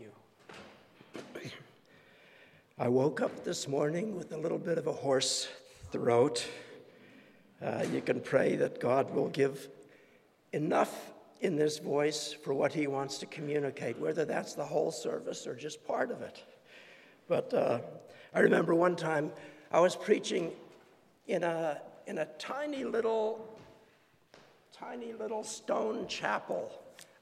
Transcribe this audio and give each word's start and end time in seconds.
You. 0.00 1.50
I 2.78 2.88
woke 2.88 3.20
up 3.20 3.44
this 3.44 3.68
morning 3.68 4.16
with 4.16 4.32
a 4.32 4.36
little 4.38 4.58
bit 4.58 4.78
of 4.78 4.86
a 4.86 4.92
hoarse 4.92 5.46
throat. 5.90 6.46
Uh, 7.60 7.84
you 7.92 8.00
can 8.00 8.20
pray 8.20 8.56
that 8.56 8.80
God 8.80 9.12
will 9.14 9.28
give 9.28 9.68
enough 10.52 11.12
in 11.42 11.56
this 11.56 11.78
voice 11.78 12.32
for 12.32 12.54
what 12.54 12.72
He 12.72 12.86
wants 12.86 13.18
to 13.18 13.26
communicate, 13.26 13.98
whether 13.98 14.24
that's 14.24 14.54
the 14.54 14.64
whole 14.64 14.90
service 14.90 15.46
or 15.46 15.54
just 15.54 15.86
part 15.86 16.10
of 16.10 16.22
it. 16.22 16.44
But 17.28 17.52
uh, 17.52 17.80
I 18.34 18.40
remember 18.40 18.74
one 18.74 18.96
time 18.96 19.30
I 19.70 19.80
was 19.80 19.96
preaching 19.96 20.52
in 21.26 21.42
a, 21.42 21.82
in 22.06 22.18
a 22.18 22.24
tiny 22.38 22.84
little, 22.84 23.46
tiny 24.72 25.12
little 25.12 25.44
stone 25.44 26.06
chapel 26.06 26.72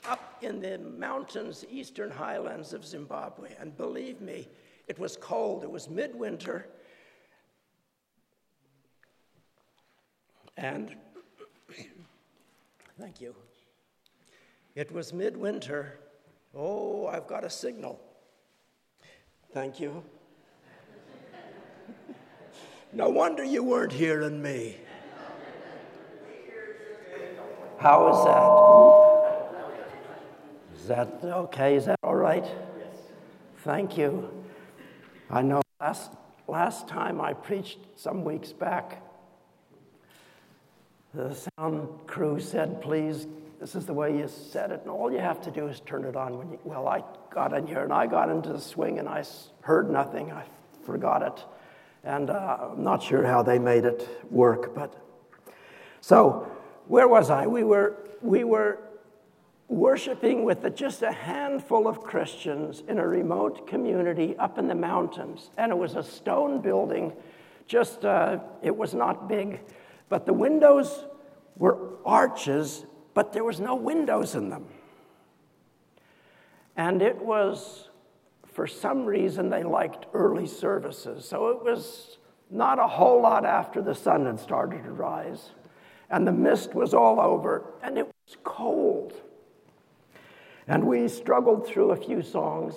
up 0.08 0.38
in 0.42 0.60
the 0.60 0.78
mountains, 0.78 1.64
eastern 1.70 2.10
highlands 2.10 2.72
of 2.72 2.84
Zimbabwe. 2.84 3.50
And 3.60 3.76
believe 3.76 4.20
me, 4.20 4.48
it 4.86 4.98
was 4.98 5.16
cold. 5.16 5.64
It 5.64 5.70
was 5.70 5.88
midwinter. 5.88 6.66
And 10.56 10.96
thank 12.98 13.20
you. 13.20 13.34
It 14.74 14.90
was 14.92 15.12
midwinter. 15.12 15.98
Oh, 16.54 17.06
I've 17.06 17.27
got 17.27 17.44
a 17.44 17.50
signal. 17.50 18.00
Thank 19.52 19.78
you. 19.80 20.02
no 22.92 23.08
wonder 23.08 23.44
you 23.44 23.62
weren't 23.62 23.92
hearing 23.92 24.40
me. 24.40 24.77
How 27.78 28.08
is 28.08 28.24
that? 28.24 29.17
Is 30.89 30.97
that 30.97 31.20
okay? 31.22 31.77
Is 31.77 31.84
that 31.84 31.98
all 32.03 32.14
right? 32.14 32.44
Yes. 32.44 32.97
Thank 33.58 33.98
you. 33.98 34.31
I 35.28 35.42
know 35.42 35.61
last, 35.83 36.12
last 36.47 36.89
time 36.89 37.20
I 37.20 37.34
preached 37.34 37.77
some 37.97 38.25
weeks 38.25 38.55
back, 38.55 39.03
the 41.12 41.36
sound 41.58 41.91
crew 42.06 42.41
said, 42.41 42.80
please, 42.80 43.27
this 43.61 43.75
is 43.75 43.84
the 43.84 43.92
way 43.92 44.17
you 44.17 44.28
said 44.28 44.70
it, 44.70 44.80
and 44.80 44.89
all 44.89 45.12
you 45.12 45.19
have 45.19 45.42
to 45.42 45.50
do 45.50 45.67
is 45.67 45.80
turn 45.80 46.06
it 46.06 46.17
on. 46.17 46.39
When 46.39 46.53
you, 46.53 46.58
well, 46.64 46.89
I 46.89 47.05
got 47.28 47.52
in 47.52 47.67
here 47.67 47.84
and 47.84 47.92
I 47.92 48.06
got 48.06 48.30
into 48.30 48.50
the 48.50 48.61
swing 48.61 48.98
and 48.98 49.06
I 49.06 49.23
heard 49.61 49.91
nothing. 49.91 50.33
I 50.33 50.47
forgot 50.86 51.20
it. 51.20 51.45
And 52.02 52.30
uh, 52.30 52.70
I'm 52.73 52.83
not 52.83 53.02
sure 53.02 53.27
how 53.27 53.42
they 53.42 53.58
made 53.58 53.84
it 53.84 54.08
work, 54.30 54.75
but 54.75 54.95
so 56.00 56.50
where 56.86 57.08
was 57.08 57.28
I? 57.28 57.47
We 57.47 57.62
were, 57.62 57.95
we 58.23 58.45
were 58.45 58.78
worshiping 59.69 60.44
with 60.44 60.74
just 60.74 61.02
a 61.02 61.12
handful 61.12 61.86
of 61.86 62.02
Christians 62.02 62.83
in 62.88 62.98
a 62.98 63.06
remote 63.06 63.66
community 63.66 64.34
up 64.38 64.58
in 64.58 64.66
the 64.66 64.74
mountains. 64.74 65.50
And 65.58 65.70
it 65.70 65.77
was 65.77 65.94
a 65.94 66.02
stone 66.02 66.61
building, 66.61 67.12
just, 67.66 68.05
uh, 68.05 68.39
it 68.62 68.74
was 68.74 68.94
not 68.94 69.28
big, 69.28 69.61
but 70.08 70.24
the 70.24 70.33
windows 70.33 71.05
were 71.56 71.98
arches, 72.06 72.86
but 73.12 73.33
there 73.33 73.44
was 73.44 73.61
no 73.61 73.74
windows 73.74 74.34
in 74.34 74.48
them. 74.48 74.66
And 76.77 77.02
it 77.02 77.19
was, 77.19 77.89
for 78.46 78.66
some 78.66 79.05
reason, 79.05 79.50
they 79.50 79.64
liked 79.64 80.06
early 80.14 80.46
services. 80.46 81.28
So 81.28 81.48
it 81.48 81.62
was 81.62 82.16
not 82.50 82.78
a 82.78 82.86
whole 82.86 83.20
lot 83.20 83.44
after 83.44 83.83
the 83.83 83.94
sun 83.94 84.24
had 84.24 84.41
started 84.41 84.84
to 84.84 84.92
rise. 84.92 85.50
And 86.08 86.27
the 86.27 86.33
mist 86.33 86.74
was 86.74 86.94
all 86.94 87.20
over, 87.20 87.64
and 87.83 87.98
it 87.98 88.06
was 88.06 88.36
cold. 88.44 89.12
And 90.69 90.84
we 90.84 91.08
struggled 91.08 91.66
through 91.66 91.92
a 91.92 91.97
few 91.97 92.20
songs, 92.20 92.74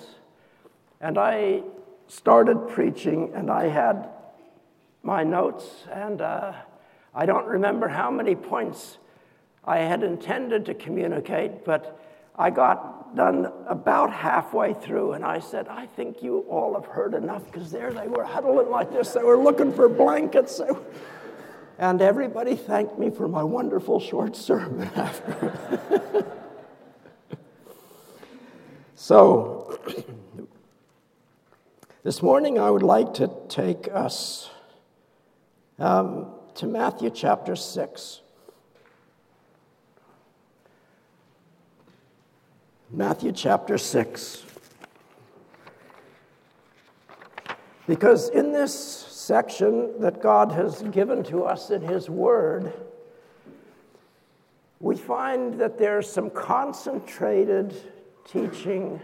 and 0.98 1.18
I 1.18 1.62
started 2.08 2.68
preaching, 2.68 3.32
and 3.34 3.50
I 3.50 3.68
had 3.68 4.08
my 5.02 5.22
notes, 5.24 5.66
and 5.92 6.22
uh, 6.22 6.54
I 7.14 7.26
don't 7.26 7.46
remember 7.46 7.88
how 7.88 8.10
many 8.10 8.34
points 8.34 8.96
I 9.62 9.78
had 9.80 10.02
intended 10.02 10.64
to 10.66 10.74
communicate, 10.74 11.66
but 11.66 12.00
I 12.34 12.48
got 12.48 13.14
done 13.14 13.52
about 13.66 14.10
halfway 14.10 14.72
through, 14.72 15.12
and 15.12 15.22
I 15.22 15.40
said, 15.40 15.68
I 15.68 15.84
think 15.84 16.22
you 16.22 16.46
all 16.48 16.72
have 16.80 16.86
heard 16.86 17.12
enough, 17.12 17.44
because 17.44 17.70
there 17.70 17.92
they 17.92 18.08
were 18.08 18.24
huddling 18.24 18.70
like 18.70 18.90
this. 18.90 19.12
They 19.12 19.22
were 19.22 19.36
looking 19.36 19.70
for 19.70 19.90
blankets. 19.90 20.62
And 21.78 22.00
everybody 22.00 22.56
thanked 22.56 22.98
me 22.98 23.10
for 23.10 23.28
my 23.28 23.42
wonderful 23.42 24.00
short 24.00 24.34
sermon 24.34 24.88
after. 24.96 26.26
So, 29.04 29.80
this 32.04 32.22
morning 32.22 32.60
I 32.60 32.70
would 32.70 32.84
like 32.84 33.14
to 33.14 33.28
take 33.48 33.88
us 33.92 34.48
um, 35.80 36.26
to 36.54 36.68
Matthew 36.68 37.10
chapter 37.10 37.56
6. 37.56 38.20
Matthew 42.92 43.32
chapter 43.32 43.76
6. 43.76 44.44
Because 47.88 48.28
in 48.28 48.52
this 48.52 48.72
section 48.72 50.00
that 50.00 50.22
God 50.22 50.52
has 50.52 50.80
given 50.92 51.24
to 51.24 51.42
us 51.42 51.70
in 51.70 51.82
His 51.82 52.08
Word, 52.08 52.72
we 54.78 54.94
find 54.94 55.60
that 55.60 55.76
there's 55.76 56.08
some 56.08 56.30
concentrated 56.30 57.74
teaching 58.24 59.00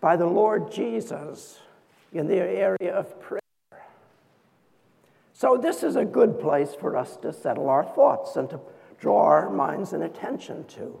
by 0.00 0.16
the 0.16 0.26
Lord 0.26 0.70
Jesus 0.70 1.58
in 2.12 2.26
the 2.26 2.36
area 2.36 2.94
of 2.94 3.20
prayer. 3.20 3.40
So, 5.32 5.56
this 5.56 5.82
is 5.82 5.96
a 5.96 6.04
good 6.04 6.40
place 6.40 6.74
for 6.74 6.96
us 6.96 7.16
to 7.18 7.32
settle 7.32 7.68
our 7.68 7.84
thoughts 7.84 8.36
and 8.36 8.48
to 8.50 8.60
draw 8.98 9.22
our 9.24 9.50
minds 9.50 9.92
and 9.92 10.02
attention 10.02 10.64
to. 10.64 10.98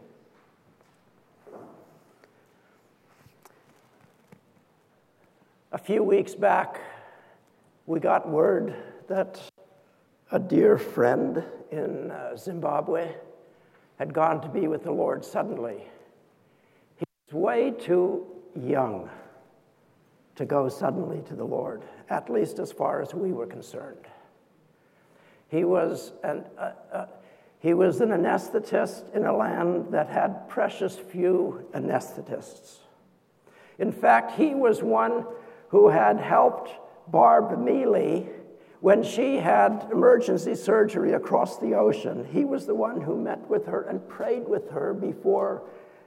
A 5.72 5.78
few 5.78 6.02
weeks 6.02 6.34
back, 6.34 6.80
we 7.86 8.00
got 8.00 8.28
word 8.28 8.74
that 9.08 9.40
a 10.32 10.38
dear 10.38 10.76
friend 10.78 11.44
in 11.70 12.10
uh, 12.10 12.36
Zimbabwe 12.36 13.14
had 13.98 14.12
gone 14.12 14.40
to 14.42 14.48
be 14.48 14.68
with 14.68 14.84
the 14.84 14.90
Lord 14.90 15.24
suddenly 15.24 15.84
way 17.32 17.72
too 17.72 18.26
young 18.54 19.10
to 20.36 20.44
go 20.44 20.68
suddenly 20.68 21.22
to 21.22 21.34
the 21.34 21.44
Lord, 21.44 21.82
at 22.08 22.30
least 22.30 22.58
as 22.58 22.70
far 22.70 23.00
as 23.00 23.14
we 23.14 23.32
were 23.32 23.46
concerned. 23.46 24.06
He 25.48 25.64
was 25.64 26.12
an, 26.22 26.44
uh, 26.58 26.72
uh, 26.92 27.06
he 27.58 27.74
was 27.74 28.00
an 28.00 28.10
anesthetist 28.10 29.14
in 29.14 29.24
a 29.24 29.36
land 29.36 29.92
that 29.92 30.08
had 30.08 30.48
precious 30.48 30.96
few 30.96 31.66
anesthetists. 31.72 32.78
In 33.78 33.92
fact, 33.92 34.32
he 34.32 34.54
was 34.54 34.82
one 34.82 35.26
who 35.68 35.88
had 35.88 36.18
helped 36.18 36.70
Barb 37.08 37.58
Mealy 37.58 38.28
when 38.80 39.02
she 39.02 39.36
had 39.36 39.88
emergency 39.90 40.54
surgery 40.54 41.12
across 41.12 41.58
the 41.58 41.74
ocean. 41.74 42.24
He 42.24 42.44
was 42.44 42.66
the 42.66 42.74
one 42.74 43.00
who 43.00 43.16
met 43.16 43.48
with 43.48 43.66
her 43.66 43.82
and 43.82 44.06
prayed 44.08 44.46
with 44.46 44.70
her 44.70 44.92
before 44.92 45.62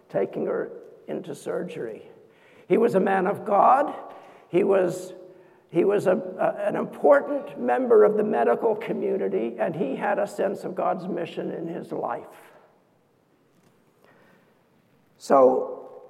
taking 0.10 0.46
her 0.46 0.72
into 1.10 1.36
surgery. 1.36 2.04
He 2.68 2.78
was 2.78 2.96
a 2.96 3.00
man 3.00 3.28
of 3.28 3.46
God. 3.46 3.94
He 4.50 4.64
was, 4.64 5.14
he 5.72 5.84
was 5.84 6.08
a, 6.08 6.16
a, 6.40 6.68
an 6.68 6.76
important 6.76 7.60
member 7.60 8.04
of 8.04 8.16
the 8.16 8.24
medical 8.24 8.76
community, 8.76 9.56
and 9.60 9.76
he 9.76 9.96
had 9.96 10.20
a 10.20 10.28
sense 10.28 10.64
of 10.64 10.76
God's 10.76 11.08
mission 11.08 11.52
in 11.52 11.68
his 11.68 11.92
life. 11.92 12.26
So 15.18 16.04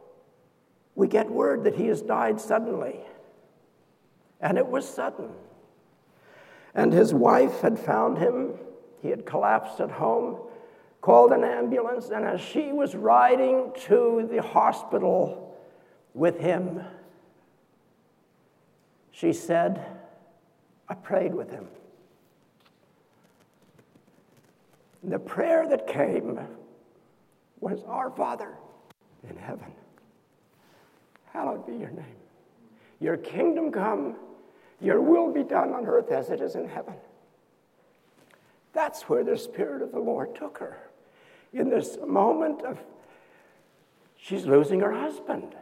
we 0.95 1.07
get 1.07 1.29
word 1.29 1.63
that 1.63 1.75
he 1.75 1.87
has 1.87 2.01
died 2.01 2.41
suddenly, 2.41 2.99
and 4.41 4.57
it 4.57 4.67
was 4.67 4.87
sudden. 4.87 5.29
And 6.75 6.93
his 6.93 7.13
wife 7.13 7.61
had 7.61 7.79
found 7.79 8.17
him. 8.17 8.53
He 9.01 9.09
had 9.09 9.25
collapsed 9.25 9.79
at 9.79 9.89
home 9.89 10.37
called 11.01 11.31
an 11.31 11.43
ambulance, 11.43 12.09
and 12.09 12.25
as 12.25 12.41
she 12.41 12.71
was 12.71 12.95
riding 12.95 13.71
to 13.87 14.27
the 14.29 14.41
hospital 14.41 15.57
with 16.13 16.39
him, 16.39 16.81
she 19.11 19.33
said, 19.33 19.85
I 20.87 20.93
prayed 20.95 21.33
with 21.33 21.49
him. 21.49 21.67
And 25.03 25.11
the 25.11 25.19
prayer 25.19 25.67
that 25.69 25.87
came 25.87 26.39
was, 27.59 27.83
Our 27.87 28.09
Father 28.09 28.55
in 29.29 29.37
heaven, 29.37 29.71
hallowed 31.31 31.65
be 31.65 31.73
your 31.73 31.91
name. 31.91 32.05
Your 32.99 33.15
kingdom 33.15 33.71
come, 33.71 34.17
your 34.81 35.01
will 35.01 35.31
be 35.31 35.43
done 35.43 35.73
on 35.73 35.85
earth 35.85 36.11
as 36.11 36.29
it 36.29 36.41
is 36.41 36.55
in 36.55 36.67
heaven. 36.67 36.95
That's 38.73 39.03
where 39.03 39.23
the 39.23 39.37
Spirit 39.37 39.81
of 39.81 39.93
the 39.93 39.99
Lord 39.99 40.35
took 40.35 40.57
her 40.57 40.88
in 41.53 41.69
this 41.69 41.97
moment 42.05 42.61
of 42.61 42.79
she's 44.17 44.45
losing 44.45 44.79
her 44.81 44.91
husband. 44.93 45.55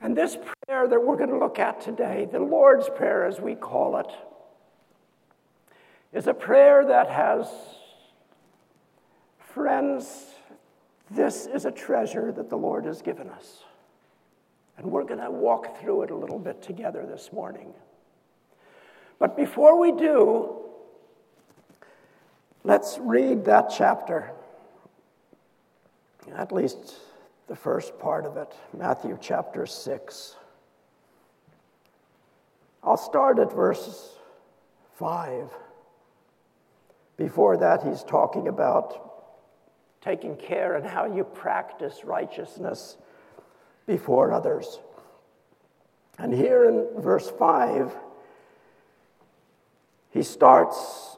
And 0.00 0.16
this 0.16 0.36
prayer 0.36 0.86
that 0.86 1.00
we're 1.00 1.16
going 1.16 1.30
to 1.30 1.38
look 1.38 1.58
at 1.58 1.80
today, 1.80 2.28
the 2.30 2.38
Lord's 2.38 2.88
Prayer 2.88 3.26
as 3.26 3.40
we 3.40 3.54
call 3.54 3.98
it, 3.98 4.10
is 6.12 6.26
a 6.26 6.34
prayer 6.34 6.86
that 6.86 7.10
has, 7.10 7.48
friends, 9.38 10.26
this 11.10 11.46
is 11.46 11.64
a 11.64 11.72
treasure 11.72 12.30
that 12.32 12.48
the 12.48 12.56
Lord 12.56 12.84
has 12.84 13.02
given 13.02 13.28
us. 13.28 13.64
And 14.76 14.86
we're 14.86 15.04
going 15.04 15.20
to 15.20 15.30
walk 15.30 15.80
through 15.80 16.02
it 16.02 16.10
a 16.10 16.14
little 16.14 16.38
bit 16.38 16.62
together 16.62 17.04
this 17.04 17.32
morning. 17.32 17.74
But 19.18 19.36
before 19.36 19.78
we 19.78 19.90
do, 19.90 20.57
let's 22.64 22.98
read 23.00 23.44
that 23.46 23.72
chapter, 23.76 24.32
at 26.34 26.52
least 26.52 26.94
the 27.46 27.56
first 27.56 27.98
part 27.98 28.26
of 28.26 28.36
it, 28.36 28.52
Matthew 28.76 29.18
chapter 29.20 29.66
6. 29.66 30.36
I'll 32.82 32.96
start 32.96 33.38
at 33.38 33.52
verse 33.52 34.16
5. 34.96 35.50
Before 37.16 37.56
that, 37.56 37.82
he's 37.82 38.04
talking 38.04 38.48
about 38.48 39.04
taking 40.00 40.36
care 40.36 40.76
and 40.76 40.86
how 40.86 41.04
you 41.12 41.24
practice 41.24 42.04
righteousness 42.04 42.96
before 43.86 44.32
others. 44.32 44.78
And 46.18 46.32
here 46.32 46.64
in 46.64 47.00
verse 47.00 47.30
5, 47.30 47.94
he 50.10 50.22
starts, 50.22 51.17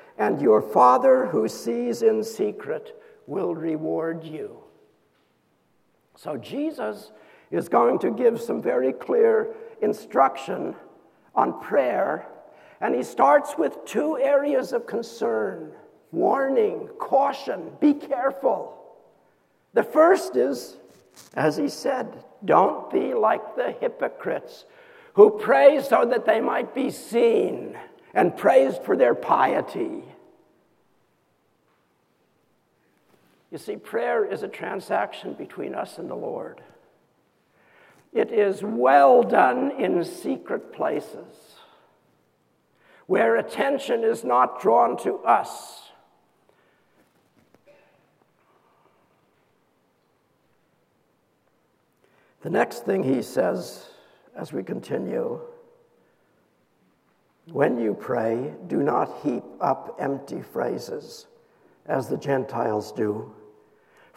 and 0.17 0.41
your 0.41 0.61
Father 0.61 1.27
who 1.27 1.47
sees 1.47 2.01
in 2.01 2.23
secret 2.23 2.95
will 3.27 3.55
reward 3.55 4.23
you. 4.23 4.57
So 6.15 6.37
Jesus 6.37 7.11
is 7.49 7.69
going 7.69 7.99
to 7.99 8.11
give 8.11 8.39
some 8.39 8.61
very 8.61 8.93
clear 8.93 9.53
instruction 9.81 10.75
on 11.35 11.59
prayer, 11.61 12.27
and 12.79 12.93
he 12.93 13.03
starts 13.03 13.57
with 13.57 13.85
two 13.85 14.17
areas 14.17 14.73
of 14.73 14.85
concern 14.85 15.71
warning, 16.11 16.89
caution, 16.99 17.71
be 17.79 17.93
careful. 17.93 18.77
The 19.73 19.83
first 19.83 20.35
is, 20.35 20.75
as 21.35 21.55
he 21.55 21.69
said, 21.69 22.25
don't 22.43 22.91
be 22.91 23.13
like 23.13 23.55
the 23.55 23.71
hypocrites 23.79 24.65
who 25.13 25.29
pray 25.29 25.81
so 25.81 26.05
that 26.05 26.25
they 26.25 26.41
might 26.41 26.75
be 26.75 26.89
seen 26.89 27.77
and 28.13 28.35
praised 28.35 28.83
for 28.83 28.97
their 28.97 29.15
piety. 29.15 30.03
You 33.51 33.57
see, 33.57 33.75
prayer 33.75 34.25
is 34.25 34.43
a 34.43 34.47
transaction 34.47 35.33
between 35.33 35.75
us 35.75 35.97
and 35.97 36.09
the 36.09 36.15
Lord. 36.15 36.61
It 38.13 38.31
is 38.31 38.61
well 38.63 39.23
done 39.23 39.71
in 39.71 40.03
secret 40.03 40.73
places 40.73 41.55
where 43.07 43.35
attention 43.35 44.03
is 44.03 44.23
not 44.23 44.61
drawn 44.61 44.97
to 44.97 45.15
us. 45.17 45.89
The 52.41 52.49
next 52.49 52.85
thing 52.85 53.03
he 53.03 53.21
says 53.21 53.85
as 54.35 54.51
we 54.51 54.63
continue 54.63 55.41
when 57.51 57.79
you 57.79 57.93
pray, 57.93 58.53
do 58.67 58.83
not 58.83 59.21
heap 59.23 59.43
up 59.59 59.97
empty 59.99 60.41
phrases 60.41 61.27
as 61.85 62.07
the 62.07 62.17
Gentiles 62.17 62.91
do 62.91 63.33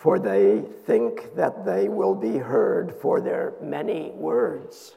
for 0.04 0.18
they 0.18 0.60
think 0.84 1.34
that 1.34 1.64
they 1.64 1.88
will 1.88 2.14
be 2.14 2.36
heard 2.36 2.94
for 3.00 3.22
their 3.22 3.54
many 3.62 4.10
words. 4.10 4.96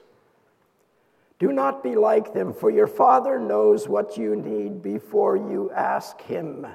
Do 1.40 1.54
not 1.54 1.82
be 1.82 1.96
like 1.96 2.34
them, 2.34 2.52
for 2.52 2.70
your 2.70 2.88
Father 2.88 3.40
knows 3.40 3.88
what 3.88 4.18
you 4.18 4.36
need 4.36 4.84
before 4.84 5.38
you 5.38 5.72
ask 5.74 6.20
Him. 6.20 6.68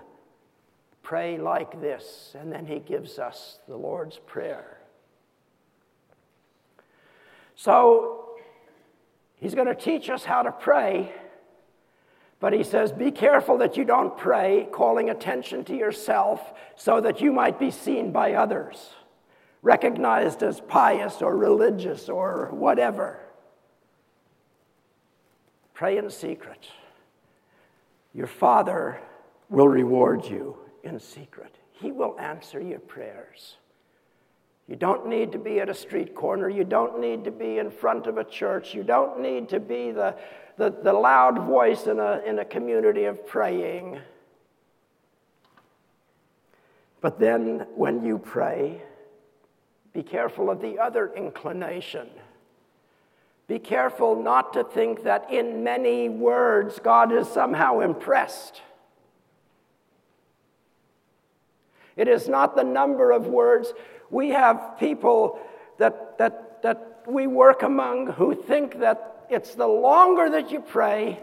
Pray 1.02 1.36
like 1.36 1.78
this, 1.82 2.34
and 2.38 2.50
then 2.50 2.64
He 2.64 2.78
gives 2.78 3.18
us 3.18 3.58
the 3.68 3.76
Lord's 3.76 4.18
Prayer. 4.18 4.78
So, 7.54 8.30
He's 9.36 9.54
going 9.54 9.66
to 9.66 9.74
teach 9.74 10.08
us 10.08 10.24
how 10.24 10.40
to 10.40 10.52
pray 10.52 11.12
but 12.42 12.52
he 12.52 12.64
says, 12.64 12.90
Be 12.90 13.12
careful 13.12 13.58
that 13.58 13.76
you 13.76 13.84
don't 13.84 14.18
pray, 14.18 14.66
calling 14.72 15.08
attention 15.10 15.64
to 15.66 15.76
yourself 15.76 16.52
so 16.74 17.00
that 17.00 17.20
you 17.20 17.32
might 17.32 17.56
be 17.56 17.70
seen 17.70 18.10
by 18.10 18.32
others, 18.32 18.90
recognized 19.62 20.42
as 20.42 20.60
pious 20.60 21.22
or 21.22 21.36
religious 21.36 22.08
or 22.08 22.48
whatever. 22.50 23.20
Pray 25.72 25.98
in 25.98 26.10
secret. 26.10 26.66
Your 28.12 28.26
Father 28.26 29.00
will 29.48 29.68
reward 29.68 30.24
you 30.24 30.58
in 30.82 30.98
secret, 30.98 31.54
He 31.70 31.92
will 31.92 32.18
answer 32.18 32.60
your 32.60 32.80
prayers. 32.80 33.54
You 34.68 34.76
don't 34.76 35.06
need 35.06 35.32
to 35.32 35.38
be 35.38 35.60
at 35.60 35.68
a 35.68 35.74
street 35.74 36.14
corner. 36.14 36.48
You 36.48 36.64
don't 36.64 37.00
need 37.00 37.24
to 37.24 37.30
be 37.30 37.58
in 37.58 37.70
front 37.70 38.06
of 38.06 38.16
a 38.16 38.24
church. 38.24 38.74
You 38.74 38.82
don't 38.82 39.20
need 39.20 39.48
to 39.50 39.60
be 39.60 39.90
the, 39.90 40.16
the, 40.56 40.70
the 40.70 40.92
loud 40.92 41.44
voice 41.46 41.86
in 41.86 41.98
a, 41.98 42.22
in 42.24 42.38
a 42.38 42.44
community 42.44 43.04
of 43.04 43.26
praying. 43.26 44.00
But 47.00 47.18
then 47.18 47.66
when 47.74 48.04
you 48.04 48.18
pray, 48.18 48.82
be 49.92 50.02
careful 50.02 50.48
of 50.48 50.60
the 50.62 50.78
other 50.78 51.12
inclination. 51.14 52.08
Be 53.48 53.58
careful 53.58 54.22
not 54.22 54.52
to 54.54 54.64
think 54.64 55.02
that 55.02 55.30
in 55.30 55.64
many 55.64 56.08
words 56.08 56.78
God 56.82 57.12
is 57.12 57.28
somehow 57.28 57.80
impressed. 57.80 58.62
It 61.96 62.08
is 62.08 62.28
not 62.28 62.56
the 62.56 62.64
number 62.64 63.10
of 63.10 63.26
words. 63.26 63.74
We 64.12 64.28
have 64.28 64.76
people 64.78 65.40
that, 65.78 66.18
that, 66.18 66.62
that 66.62 67.02
we 67.08 67.26
work 67.26 67.62
among 67.62 68.12
who 68.12 68.34
think 68.34 68.78
that 68.78 69.26
it's 69.28 69.54
the 69.54 69.66
longer 69.66 70.30
that 70.30 70.52
you 70.52 70.60
pray 70.60 71.18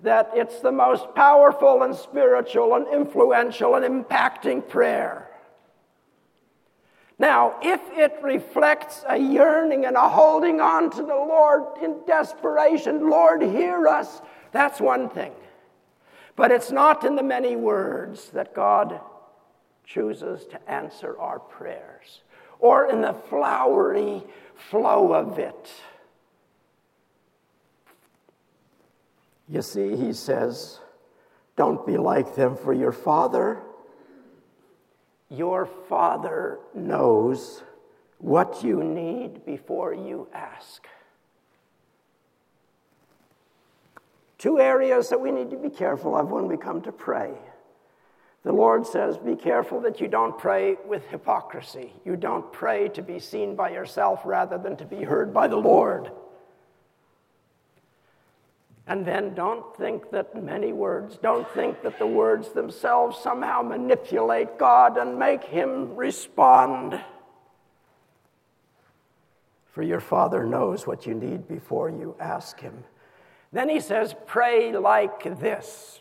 that 0.00 0.30
it's 0.34 0.60
the 0.60 0.70
most 0.70 1.12
powerful 1.16 1.82
and 1.82 1.94
spiritual 1.94 2.76
and 2.76 2.86
influential 2.86 3.74
and 3.74 3.84
impacting 3.84 4.66
prayer. 4.66 5.28
Now, 7.18 7.56
if 7.60 7.80
it 7.90 8.16
reflects 8.22 9.04
a 9.08 9.18
yearning 9.18 9.84
and 9.84 9.96
a 9.96 10.08
holding 10.08 10.60
on 10.60 10.90
to 10.90 11.02
the 11.02 11.08
Lord 11.08 11.64
in 11.82 11.96
desperation, 12.06 13.10
Lord, 13.10 13.42
hear 13.42 13.88
us, 13.88 14.22
that's 14.52 14.80
one 14.80 15.08
thing. 15.08 15.32
But 16.36 16.52
it's 16.52 16.70
not 16.70 17.02
in 17.02 17.16
the 17.16 17.24
many 17.24 17.56
words 17.56 18.28
that 18.30 18.54
God 18.54 19.00
chooses 19.84 20.46
to 20.46 20.70
answer 20.70 21.18
our 21.18 21.40
prayers 21.40 22.20
or 22.60 22.90
in 22.90 23.00
the 23.00 23.12
flowery 23.12 24.22
flow 24.54 25.12
of 25.12 25.38
it. 25.38 25.70
You 29.48 29.62
see, 29.62 29.96
he 29.96 30.12
says, 30.12 30.78
don't 31.56 31.86
be 31.86 31.96
like 31.96 32.34
them, 32.34 32.56
for 32.56 32.72
your 32.72 32.92
Father, 32.92 33.60
your 35.30 35.66
Father 35.66 36.58
knows 36.74 37.62
what 38.18 38.62
you 38.62 38.82
need 38.82 39.44
before 39.46 39.94
you 39.94 40.28
ask. 40.32 40.86
Two 44.38 44.60
areas 44.60 45.08
that 45.08 45.20
we 45.20 45.30
need 45.30 45.50
to 45.50 45.56
be 45.56 45.70
careful 45.70 46.16
of 46.16 46.30
when 46.30 46.46
we 46.46 46.56
come 46.56 46.80
to 46.82 46.92
pray. 46.92 47.32
The 48.48 48.54
Lord 48.54 48.86
says, 48.86 49.18
Be 49.18 49.36
careful 49.36 49.78
that 49.82 50.00
you 50.00 50.08
don't 50.08 50.38
pray 50.38 50.76
with 50.86 51.06
hypocrisy. 51.08 51.92
You 52.06 52.16
don't 52.16 52.50
pray 52.50 52.88
to 52.88 53.02
be 53.02 53.18
seen 53.18 53.54
by 53.54 53.68
yourself 53.72 54.22
rather 54.24 54.56
than 54.56 54.74
to 54.78 54.86
be 54.86 55.04
heard 55.04 55.34
by 55.34 55.48
the 55.48 55.58
Lord. 55.58 56.10
And 58.86 59.04
then 59.04 59.34
don't 59.34 59.76
think 59.76 60.10
that 60.12 60.34
many 60.42 60.72
words, 60.72 61.18
don't 61.18 61.46
think 61.50 61.82
that 61.82 61.98
the 61.98 62.06
words 62.06 62.48
themselves 62.52 63.18
somehow 63.18 63.60
manipulate 63.60 64.58
God 64.58 64.96
and 64.96 65.18
make 65.18 65.44
him 65.44 65.94
respond. 65.94 66.98
for 69.72 69.82
your 69.82 70.00
Father 70.00 70.46
knows 70.46 70.86
what 70.86 71.06
you 71.06 71.12
need 71.12 71.46
before 71.46 71.90
you 71.90 72.16
ask 72.18 72.58
Him. 72.60 72.84
Then 73.52 73.68
he 73.68 73.80
says, 73.80 74.14
Pray 74.26 74.72
like 74.72 75.38
this. 75.38 76.00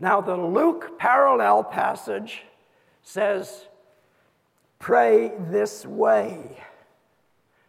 Now, 0.00 0.22
the 0.22 0.36
Luke 0.36 0.98
parallel 0.98 1.62
passage 1.62 2.42
says, 3.02 3.66
Pray 4.78 5.32
this 5.50 5.84
way. 5.84 6.56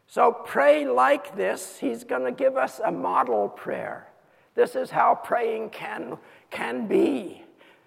So, 0.07 0.31
pray 0.31 0.87
like 0.87 1.35
this. 1.35 1.77
He's 1.77 2.05
going 2.05 2.23
to 2.23 2.31
give 2.31 2.55
us 2.55 2.79
a 2.83 2.91
model 2.91 3.49
prayer. 3.49 4.07
This 4.55 4.75
is 4.75 4.89
how 4.89 5.15
praying 5.15 5.71
can, 5.71 6.17
can 6.49 6.87
be. 6.87 7.43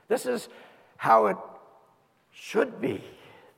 This 0.08 0.26
is 0.26 0.48
how 0.98 1.26
it 1.26 1.36
should 2.30 2.80
be. 2.82 3.02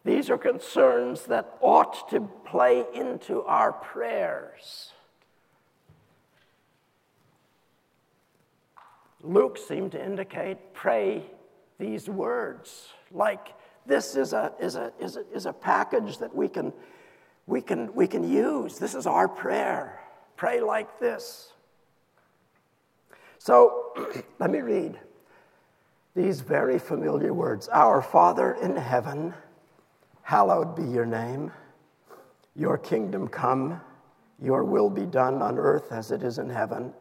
These 0.05 0.31
are 0.31 0.39
concerns 0.39 1.23
that 1.27 1.57
ought 1.61 2.09
to 2.11 2.21
play 2.45 2.85
into 2.95 3.43
our 3.43 3.73
prayers. 3.73 4.93
Luke 9.27 9.59
seemed 9.59 9.93
to 9.93 10.05
indicate 10.05 10.75
pray 10.75 11.25
these 11.79 12.09
words 12.09 12.89
like 13.11 13.55
this 13.85 14.17
is 14.17 14.33
a, 14.33 14.53
is 14.61 14.77
a, 14.77 14.93
is 14.99 15.17
a, 15.17 15.25
is 15.33 15.47
a 15.47 15.53
package 15.53 16.19
that 16.19 16.35
we 16.35 16.49
can, 16.49 16.73
we, 17.47 17.61
can, 17.61 17.93
we 17.95 18.07
can 18.07 18.29
use. 18.29 18.79
This 18.79 18.95
is 18.95 19.07
our 19.07 19.29
prayer. 19.29 20.01
Pray 20.37 20.61
like 20.61 20.99
this. 20.99 21.53
So 23.39 23.93
let 24.39 24.51
me 24.51 24.61
read 24.61 24.99
these 26.15 26.41
very 26.41 26.79
familiar 26.79 27.33
words 27.33 27.69
Our 27.69 28.03
Father 28.03 28.55
in 28.55 28.75
heaven 28.77 29.35
Hallowed 30.27 30.75
be 30.75 30.83
your 30.83 31.07
name. 31.07 31.53
Your 32.57 32.77
kingdom 32.77 33.29
come. 33.29 33.81
Your 34.43 34.65
will 34.65 34.91
be 34.91 35.07
done 35.07 35.41
on 35.41 35.57
earth 35.57 35.93
as 35.93 36.11
it 36.11 36.25
is 36.25 36.41
in 36.41 36.51
heaven. 36.51 36.93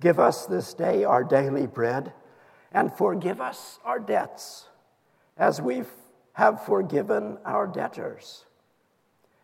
Give 0.00 0.18
us 0.18 0.46
this 0.46 0.74
day 0.74 1.04
our 1.04 1.24
daily 1.24 1.66
bread, 1.66 2.12
and 2.72 2.92
forgive 2.92 3.40
us 3.40 3.78
our 3.84 3.98
debts, 3.98 4.68
as 5.36 5.60
we 5.60 5.84
have 6.34 6.64
forgiven 6.64 7.38
our 7.44 7.66
debtors. 7.66 8.44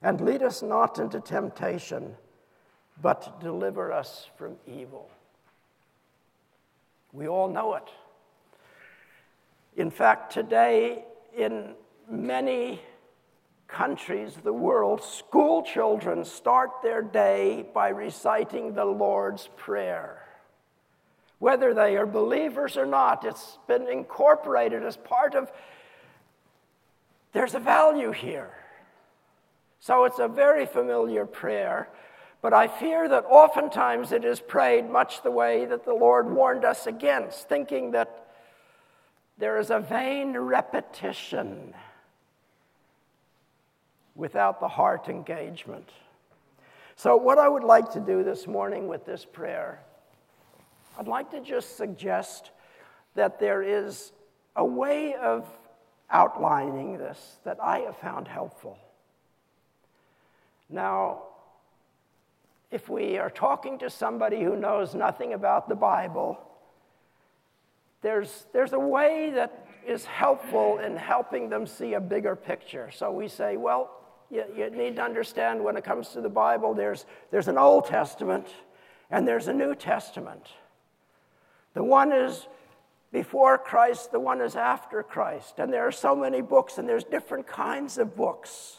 And 0.02 0.20
lead 0.20 0.42
us 0.42 0.62
not 0.62 0.98
into 0.98 1.20
temptation, 1.20 2.16
but 3.00 3.40
deliver 3.40 3.92
us 3.92 4.28
from 4.36 4.56
evil. 4.66 5.10
We 7.12 7.28
all 7.28 7.48
know 7.48 7.74
it. 7.74 7.88
In 9.76 9.90
fact, 9.90 10.32
today, 10.32 11.04
in 11.36 11.74
many 12.08 12.80
countries 13.68 14.36
of 14.36 14.42
the 14.42 14.52
world, 14.52 15.02
school 15.02 15.62
children 15.62 16.24
start 16.24 16.70
their 16.82 17.02
day 17.02 17.66
by 17.72 17.88
reciting 17.90 18.74
the 18.74 18.84
Lord's 18.84 19.48
Prayer. 19.56 20.24
Whether 21.40 21.72
they 21.72 21.96
are 21.96 22.06
believers 22.06 22.76
or 22.76 22.84
not, 22.84 23.24
it's 23.24 23.58
been 23.66 23.88
incorporated 23.88 24.84
as 24.84 24.96
part 24.98 25.34
of, 25.34 25.50
there's 27.32 27.54
a 27.54 27.58
value 27.58 28.12
here. 28.12 28.52
So 29.80 30.04
it's 30.04 30.18
a 30.18 30.28
very 30.28 30.66
familiar 30.66 31.24
prayer, 31.24 31.88
but 32.42 32.52
I 32.52 32.68
fear 32.68 33.08
that 33.08 33.24
oftentimes 33.24 34.12
it 34.12 34.22
is 34.22 34.38
prayed 34.38 34.90
much 34.90 35.22
the 35.22 35.30
way 35.30 35.64
that 35.64 35.86
the 35.86 35.94
Lord 35.94 36.30
warned 36.30 36.66
us 36.66 36.86
against, 36.86 37.48
thinking 37.48 37.92
that 37.92 38.26
there 39.38 39.58
is 39.58 39.70
a 39.70 39.80
vain 39.80 40.36
repetition 40.36 41.72
without 44.14 44.60
the 44.60 44.68
heart 44.68 45.08
engagement. 45.08 45.88
So, 46.96 47.16
what 47.16 47.38
I 47.38 47.48
would 47.48 47.64
like 47.64 47.92
to 47.92 48.00
do 48.00 48.22
this 48.22 48.46
morning 48.46 48.86
with 48.88 49.06
this 49.06 49.24
prayer, 49.24 49.80
I'd 51.00 51.08
like 51.08 51.30
to 51.30 51.40
just 51.40 51.78
suggest 51.78 52.50
that 53.14 53.40
there 53.40 53.62
is 53.62 54.12
a 54.54 54.64
way 54.64 55.14
of 55.14 55.46
outlining 56.10 56.98
this 56.98 57.38
that 57.44 57.56
I 57.58 57.78
have 57.78 57.96
found 57.96 58.28
helpful. 58.28 58.76
Now, 60.68 61.22
if 62.70 62.90
we 62.90 63.16
are 63.16 63.30
talking 63.30 63.78
to 63.78 63.88
somebody 63.88 64.42
who 64.42 64.56
knows 64.56 64.94
nothing 64.94 65.32
about 65.32 65.70
the 65.70 65.74
Bible, 65.74 66.38
there's, 68.02 68.44
there's 68.52 68.74
a 68.74 68.78
way 68.78 69.32
that 69.36 69.68
is 69.86 70.04
helpful 70.04 70.80
in 70.80 70.98
helping 70.98 71.48
them 71.48 71.66
see 71.66 71.94
a 71.94 72.00
bigger 72.00 72.36
picture. 72.36 72.90
So 72.90 73.10
we 73.10 73.26
say, 73.28 73.56
well, 73.56 73.90
you, 74.30 74.44
you 74.54 74.68
need 74.68 74.96
to 74.96 75.02
understand 75.02 75.64
when 75.64 75.78
it 75.78 75.82
comes 75.82 76.10
to 76.10 76.20
the 76.20 76.28
Bible, 76.28 76.74
there's, 76.74 77.06
there's 77.30 77.48
an 77.48 77.56
Old 77.56 77.86
Testament 77.86 78.48
and 79.10 79.26
there's 79.26 79.48
a 79.48 79.54
New 79.54 79.74
Testament. 79.74 80.46
The 81.74 81.84
one 81.84 82.12
is 82.12 82.46
before 83.12 83.58
Christ, 83.58 84.12
the 84.12 84.20
one 84.20 84.40
is 84.40 84.56
after 84.56 85.02
Christ. 85.02 85.58
And 85.58 85.72
there 85.72 85.86
are 85.86 85.92
so 85.92 86.14
many 86.14 86.40
books, 86.40 86.78
and 86.78 86.88
there's 86.88 87.04
different 87.04 87.46
kinds 87.46 87.98
of 87.98 88.16
books. 88.16 88.76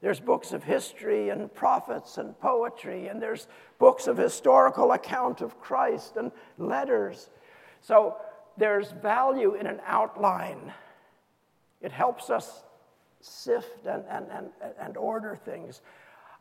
There's 0.00 0.20
books 0.20 0.52
of 0.52 0.62
history 0.62 1.28
and 1.28 1.52
prophets 1.52 2.18
and 2.18 2.38
poetry, 2.40 3.08
and 3.08 3.20
there's 3.20 3.48
books 3.78 4.06
of 4.06 4.16
historical 4.16 4.92
account 4.92 5.40
of 5.40 5.60
Christ 5.60 6.16
and 6.16 6.30
letters. 6.56 7.30
So 7.80 8.16
there's 8.56 8.90
value 8.90 9.54
in 9.54 9.66
an 9.66 9.80
outline. 9.86 10.72
It 11.80 11.92
helps 11.92 12.30
us 12.30 12.64
sift 13.20 13.86
and, 13.86 14.04
and, 14.08 14.26
and, 14.30 14.50
and 14.80 14.96
order 14.96 15.36
things. 15.36 15.80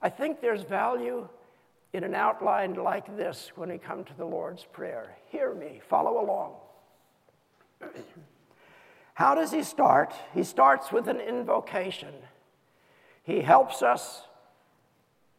I 0.02 0.10
think 0.10 0.42
there's 0.42 0.62
value 0.62 1.28
in 1.94 2.04
an 2.04 2.14
outline 2.14 2.74
like 2.76 3.18
this 3.18 3.52
when 3.56 3.70
we 3.70 3.78
come 3.78 4.04
to 4.04 4.14
the 4.16 4.26
Lord's 4.26 4.66
Prayer. 4.66 5.16
Hear 5.30 5.54
me, 5.54 5.82
follow 5.90 6.24
along. 6.24 6.54
How 9.14 9.34
does 9.36 9.52
he 9.52 9.64
start? 9.64 10.14
He 10.34 10.44
starts 10.44 10.92
with 10.92 11.08
an 11.08 11.20
invocation. 11.20 12.14
He 13.24 13.42
helps 13.42 13.82
us 13.82 14.22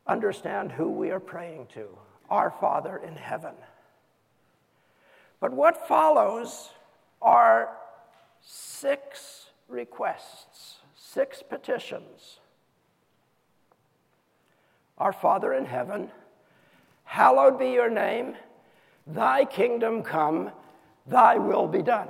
understand 0.06 0.72
who 0.72 0.90
we 0.90 1.10
are 1.10 1.20
praying 1.20 1.68
to 1.74 1.86
our 2.28 2.50
Father 2.50 2.96
in 2.96 3.14
heaven. 3.14 3.54
But 5.40 5.52
what 5.52 5.86
follows 5.86 6.70
are 7.22 7.70
six 8.40 9.50
requests 9.68 10.78
six 11.08 11.42
petitions. 11.42 12.38
Our 14.98 15.12
Father 15.12 15.52
in 15.54 15.64
heaven, 15.64 16.10
hallowed 17.08 17.58
be 17.58 17.70
your 17.70 17.88
name, 17.88 18.36
thy 19.06 19.42
kingdom 19.46 20.02
come, 20.02 20.52
thy 21.06 21.38
will 21.38 21.66
be 21.66 21.80
done. 21.80 22.08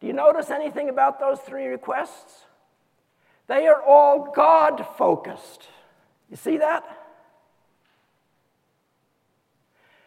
Do 0.00 0.08
you 0.08 0.12
notice 0.12 0.50
anything 0.50 0.88
about 0.88 1.20
those 1.20 1.38
three 1.38 1.66
requests? 1.66 2.46
They 3.46 3.68
are 3.68 3.80
all 3.80 4.32
God 4.34 4.84
focused. 4.98 5.68
You 6.28 6.36
see 6.36 6.56
that? 6.56 6.84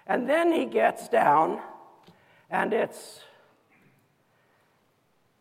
And 0.06 0.30
then 0.30 0.52
he 0.52 0.66
gets 0.66 1.08
down, 1.08 1.62
and 2.50 2.74
it's 2.74 3.22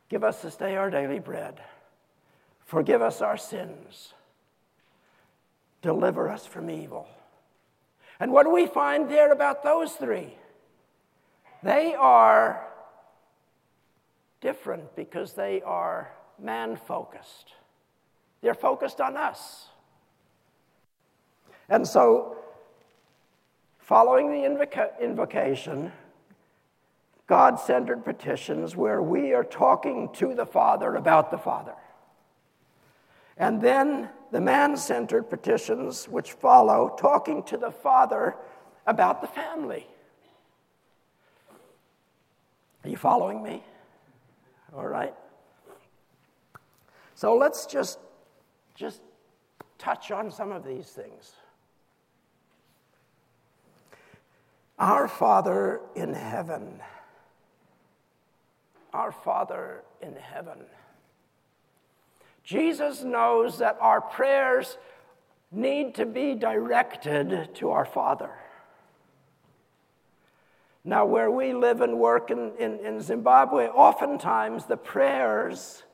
give 0.08 0.22
us 0.22 0.42
this 0.42 0.54
day 0.54 0.76
our 0.76 0.90
daily 0.90 1.18
bread. 1.18 1.60
Forgive 2.64 3.02
us 3.02 3.20
our 3.20 3.36
sins. 3.36 4.14
Deliver 5.80 6.28
us 6.28 6.46
from 6.46 6.70
evil. 6.70 7.08
And 8.22 8.30
what 8.30 8.44
do 8.44 8.52
we 8.52 8.68
find 8.68 9.10
there 9.10 9.32
about 9.32 9.64
those 9.64 9.94
three? 9.94 10.36
They 11.64 11.92
are 11.96 12.64
different 14.40 14.94
because 14.94 15.32
they 15.32 15.60
are 15.62 16.12
man 16.40 16.76
focused. 16.76 17.54
They're 18.40 18.54
focused 18.54 19.00
on 19.00 19.16
us. 19.16 19.66
And 21.68 21.84
so, 21.84 22.36
following 23.80 24.30
the 24.30 24.48
invoca- 24.48 25.00
invocation, 25.00 25.90
God 27.26 27.58
centered 27.58 28.04
petitions 28.04 28.76
where 28.76 29.02
we 29.02 29.32
are 29.34 29.42
talking 29.42 30.10
to 30.12 30.32
the 30.32 30.46
Father 30.46 30.94
about 30.94 31.32
the 31.32 31.38
Father. 31.38 31.74
And 33.36 33.60
then 33.60 34.10
the 34.32 34.40
man 34.40 34.76
centered 34.78 35.28
petitions 35.28 36.08
which 36.08 36.32
follow, 36.32 36.96
talking 36.98 37.42
to 37.44 37.58
the 37.58 37.70
father 37.70 38.34
about 38.86 39.20
the 39.20 39.28
family. 39.28 39.86
Are 42.82 42.88
you 42.88 42.96
following 42.96 43.42
me? 43.42 43.62
All 44.74 44.86
right. 44.86 45.14
So 47.14 47.36
let's 47.36 47.66
just, 47.66 47.98
just 48.74 49.02
touch 49.78 50.10
on 50.10 50.30
some 50.30 50.50
of 50.50 50.64
these 50.64 50.86
things. 50.86 51.32
Our 54.78 55.08
Father 55.08 55.82
in 55.94 56.14
heaven. 56.14 56.80
Our 58.94 59.12
Father 59.12 59.82
in 60.00 60.16
heaven. 60.16 60.58
Jesus 62.44 63.02
knows 63.02 63.58
that 63.58 63.76
our 63.80 64.00
prayers 64.00 64.78
need 65.50 65.94
to 65.96 66.06
be 66.06 66.34
directed 66.34 67.54
to 67.54 67.70
our 67.70 67.84
Father. 67.84 68.30
Now, 70.84 71.04
where 71.04 71.30
we 71.30 71.52
live 71.52 71.80
and 71.80 71.98
work 71.98 72.30
in, 72.30 72.52
in, 72.58 72.80
in, 72.80 73.00
Zimbabwe, 73.00 73.68
oftentimes 73.68 74.64
the 74.64 74.76
prayers 74.76 75.84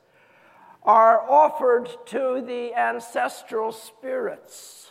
are 0.81 1.29
offered 1.29 1.89
to 2.07 2.43
the 2.43 2.73
ancestral 2.73 3.71
spirits. 3.71 4.89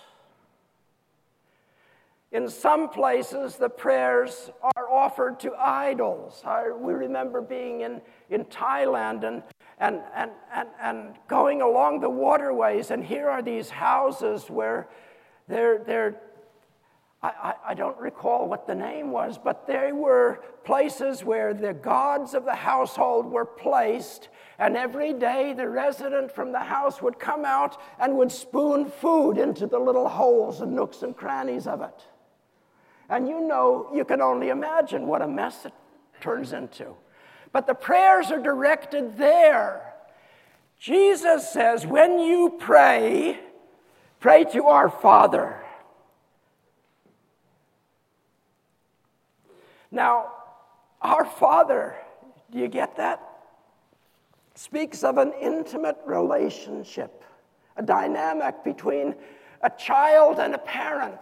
In 2.31 2.49
some 2.49 2.91
places, 2.91 3.57
the 3.57 3.71
prayers 3.71 4.50
are 4.77 4.88
offered 4.88 5.41
to 5.41 5.53
idols. 5.59 6.43
I, 6.45 6.71
we 6.71 6.93
remember 6.93 7.41
being 7.41 7.81
in, 7.81 8.00
in 8.31 8.45
Thailand 8.45 9.25
and, 9.25 9.43
and, 9.81 10.01
and, 10.15 10.31
and, 10.53 10.69
and 10.81 11.15
going 11.29 11.63
along 11.63 12.01
the 12.01 12.11
waterways, 12.11 12.91
and 12.91 13.05
here 13.05 13.29
are 13.29 13.43
these 13.43 13.71
houses 13.71 14.51
where 14.51 14.89
they're, 15.49 15.79
they're 15.79 16.21
I, 17.21 17.55
I, 17.69 17.75
don't 17.75 17.99
recall 17.99 18.49
what 18.49 18.69
the 18.69 18.77
name 18.77 19.11
was, 19.11 19.39
but 19.39 19.67
they 19.67 19.91
were 19.91 20.41
places 20.65 21.25
where 21.25 21.53
the 21.53 21.75
gods 21.75 22.33
of 22.33 22.45
the 22.45 22.55
household 22.55 23.27
were 23.27 23.45
placed, 23.45 24.29
and 24.61 24.77
every 24.77 25.13
day 25.15 25.53
the 25.53 25.69
resident 25.69 26.31
from 26.31 26.53
the 26.53 26.61
house 26.61 27.03
would 27.03 27.19
come 27.19 27.45
out 27.45 27.81
and 27.99 28.17
would 28.17 28.31
spoon 28.31 28.89
food 28.89 29.37
into 29.37 29.67
the 29.67 29.81
little 29.81 30.09
holes 30.09 30.61
and 30.61 30.73
nooks 30.73 31.03
and 31.03 31.17
crannies 31.17 31.67
of 31.67 31.81
it. 31.81 32.07
And 33.09 33.29
you 33.29 33.41
know, 33.41 33.91
you 33.93 34.05
can 34.05 34.21
only 34.21 34.51
imagine 34.51 35.09
what 35.09 35.21
a 35.21 35.27
mess 35.27 35.65
it 35.65 35.73
turns 36.21 36.53
into. 36.53 36.95
But 37.52 37.67
the 37.67 37.75
prayers 37.75 38.31
are 38.31 38.43
directed 38.43 39.17
there. 39.17 39.95
Jesus 40.78 41.50
says, 41.50 41.87
when 41.87 42.19
you 42.19 42.57
pray, 42.59 43.38
pray 44.21 44.45
to 44.52 44.67
our 44.67 44.88
Father. 44.88 45.61
Now, 49.90 50.33
our 51.00 51.25
Father, 51.25 51.97
do 52.50 52.59
you 52.59 52.69
get 52.69 52.97
that? 52.97 53.23
Speaks 54.55 55.02
of 55.02 55.19
an 55.19 55.33
intimate 55.40 55.99
relationship, 56.05 57.25
a 57.76 57.83
dynamic 57.83 58.62
between 58.64 59.14
a 59.62 59.71
child 59.71 60.38
and 60.38 60.55
a 60.55 60.59
parent. 60.59 61.21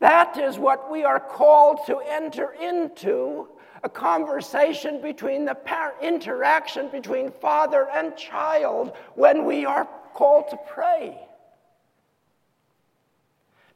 That 0.00 0.36
is 0.36 0.58
what 0.58 0.90
we 0.90 1.04
are 1.04 1.20
called 1.20 1.80
to 1.86 1.98
enter 1.98 2.52
into 2.60 3.48
a 3.82 3.88
conversation 3.88 5.00
between 5.02 5.44
the 5.44 5.54
par- 5.54 5.94
interaction 6.00 6.88
between 6.88 7.30
father 7.30 7.88
and 7.92 8.16
child 8.16 8.92
when 9.14 9.44
we 9.44 9.64
are 9.64 9.88
called 10.14 10.48
to 10.50 10.58
pray. 10.68 11.18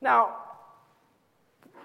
Now, 0.00 0.36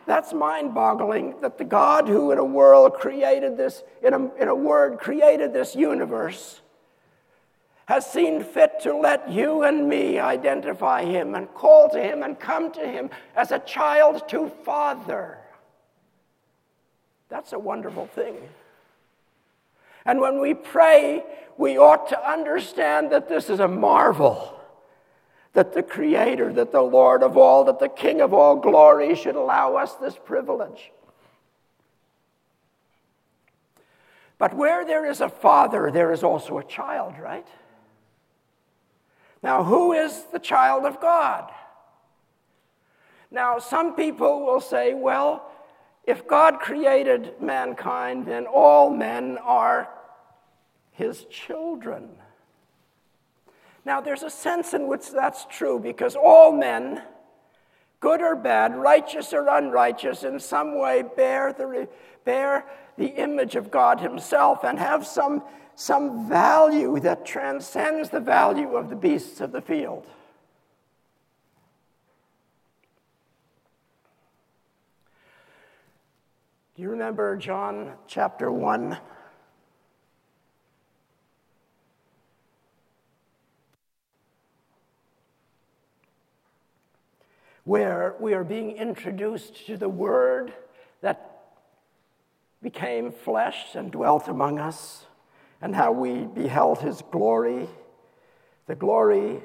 that's 0.06 0.34
mind 0.34 0.74
boggling 0.74 1.42
that 1.42 1.58
the 1.58 1.63
God 1.63 2.08
who 2.08 2.32
in 2.32 2.38
a 2.38 2.44
world 2.44 2.94
created 2.94 3.58
this, 3.58 3.84
in 4.04 4.13
a, 4.13 4.36
in 4.36 4.48
a 4.48 4.56
word, 4.56 5.00
created 5.00 5.54
this 5.54 5.75
universe, 5.75 6.62
has 7.86 8.10
seen 8.10 8.44
fit 8.44 8.80
to 8.82 8.96
let 8.96 9.30
you 9.30 9.63
and 9.63 9.88
me 9.88 10.20
identify 10.20 11.04
him 11.04 11.36
and 11.36 11.54
call 11.54 11.90
to 11.90 12.01
him 12.01 12.24
and 12.24 12.40
come 12.40 12.72
to 12.72 12.88
him 12.88 13.10
as 13.36 13.51
a 13.51 13.60
child 13.60 14.28
to 14.30 14.50
father. 14.63 15.41
That's 17.32 17.54
a 17.54 17.60
wonderful 17.60 18.08
thing. 18.08 18.36
And 20.06 20.20
when 20.20 20.42
we 20.42 20.53
pray, 20.53 21.24
we 21.58 21.77
ought 21.77 22.10
to 22.10 22.29
understand 22.29 23.12
that 23.12 23.29
this 23.29 23.50
is 23.50 23.62
a 23.62 23.70
marvel. 23.70 24.60
That 25.53 25.74
the 25.74 25.82
Creator, 25.82 26.53
that 26.53 26.74
the 26.74 26.82
Lord 26.82 27.24
of 27.24 27.38
all, 27.38 27.64
that 27.66 27.79
the 27.79 27.88
King 27.88 28.20
of 28.20 28.34
all 28.34 28.58
glory 28.58 29.16
should 29.16 29.36
allow 29.36 29.75
us 29.75 29.96
this 29.96 30.16
privilege. 30.18 30.92
But 34.38 34.53
where 34.53 34.86
there 34.86 35.10
is 35.10 35.22
a 35.22 35.29
father, 35.29 35.90
there 35.92 36.12
is 36.12 36.24
also 36.24 36.58
a 36.58 36.64
child, 36.64 37.14
right? 37.18 37.48
Now, 39.42 39.64
who 39.64 39.94
is 39.94 40.24
the 40.34 40.40
child 40.40 40.86
of 40.86 41.00
God? 41.00 41.50
Now, 43.29 43.60
some 43.60 43.96
people 43.96 44.46
will 44.46 44.60
say, 44.60 44.94
well, 44.94 45.50
if 46.05 46.27
God 46.27 46.59
created 46.59 47.33
mankind, 47.40 48.25
then 48.25 48.46
all 48.46 48.90
men 48.90 49.37
are 49.44 49.90
his 50.92 51.25
children. 51.25 52.09
Now, 53.85 54.01
there's 54.01 54.24
a 54.24 54.29
sense 54.29 54.74
in 54.74 54.87
which 54.87 55.09
that's 55.11 55.46
true 55.46 55.79
because 55.79 56.16
all 56.16 56.51
men, 56.51 57.01
good 58.00 58.22
or 58.22 58.35
bad, 58.35 58.75
righteous 58.75 59.33
or 59.33 59.48
unrighteous, 59.48 60.24
in 60.24 60.40
some 60.40 60.79
way 60.79 61.03
bear 61.16 61.53
the, 61.53 61.87
bear 62.24 62.66
the 62.98 63.07
image 63.07 63.55
of 63.55 63.72
God 63.72 64.00
Himself 64.00 64.64
and 64.64 64.77
have 64.77 65.05
some 65.05 65.44
some 65.75 66.29
value 66.29 67.00
that 67.00 67.25
transcends 67.25 68.09
the 68.09 68.20
value 68.20 68.75
of 68.75 68.90
the 68.90 68.96
beasts 68.96 69.42
of 69.42 69.51
the 69.51 69.61
field. 69.61 70.05
Do 76.74 76.84
you 76.84 76.90
remember 76.90 77.36
John 77.36 77.96
chapter 78.07 78.50
1? 78.50 78.98
Where 87.66 88.16
we 88.22 88.34
are 88.34 88.46
being 88.46 88.72
introduced 88.72 89.68
to 89.68 89.75
the 89.75 89.90
Word 89.90 90.53
that 91.01 91.42
became 92.62 93.12
flesh 93.12 93.75
and 93.75 93.92
dwelt 93.92 94.29
among 94.29 94.57
us 94.57 95.05
and 95.62 95.75
how 95.75 95.92
we 95.92 96.25
beheld 96.25 96.79
his 96.79 97.01
glory, 97.12 97.68
the 98.68 98.75
glory 98.75 99.44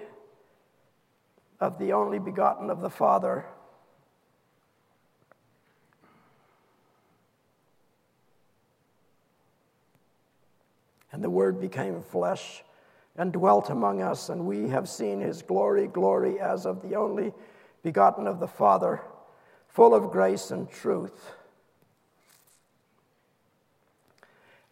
of 1.59 1.81
the 1.81 1.93
only 1.93 2.21
begotten 2.21 2.71
of 2.71 2.81
the 2.81 2.91
Father. 2.91 3.47
And 11.17 11.25
the 11.25 11.31
Word 11.31 11.59
became 11.59 12.03
flesh 12.03 12.63
and 13.17 13.33
dwelt 13.33 13.71
among 13.71 14.03
us, 14.03 14.29
and 14.29 14.45
we 14.45 14.69
have 14.69 14.87
seen 14.87 15.19
his 15.19 15.41
glory, 15.41 15.87
glory 15.87 16.39
as 16.39 16.67
of 16.67 16.83
the 16.83 16.95
only 16.95 17.33
begotten 17.83 18.27
of 18.27 18.39
the 18.39 18.47
Father, 18.47 19.01
full 19.67 19.95
of 19.95 20.11
grace 20.11 20.51
and 20.51 20.71
truth. 20.71 21.33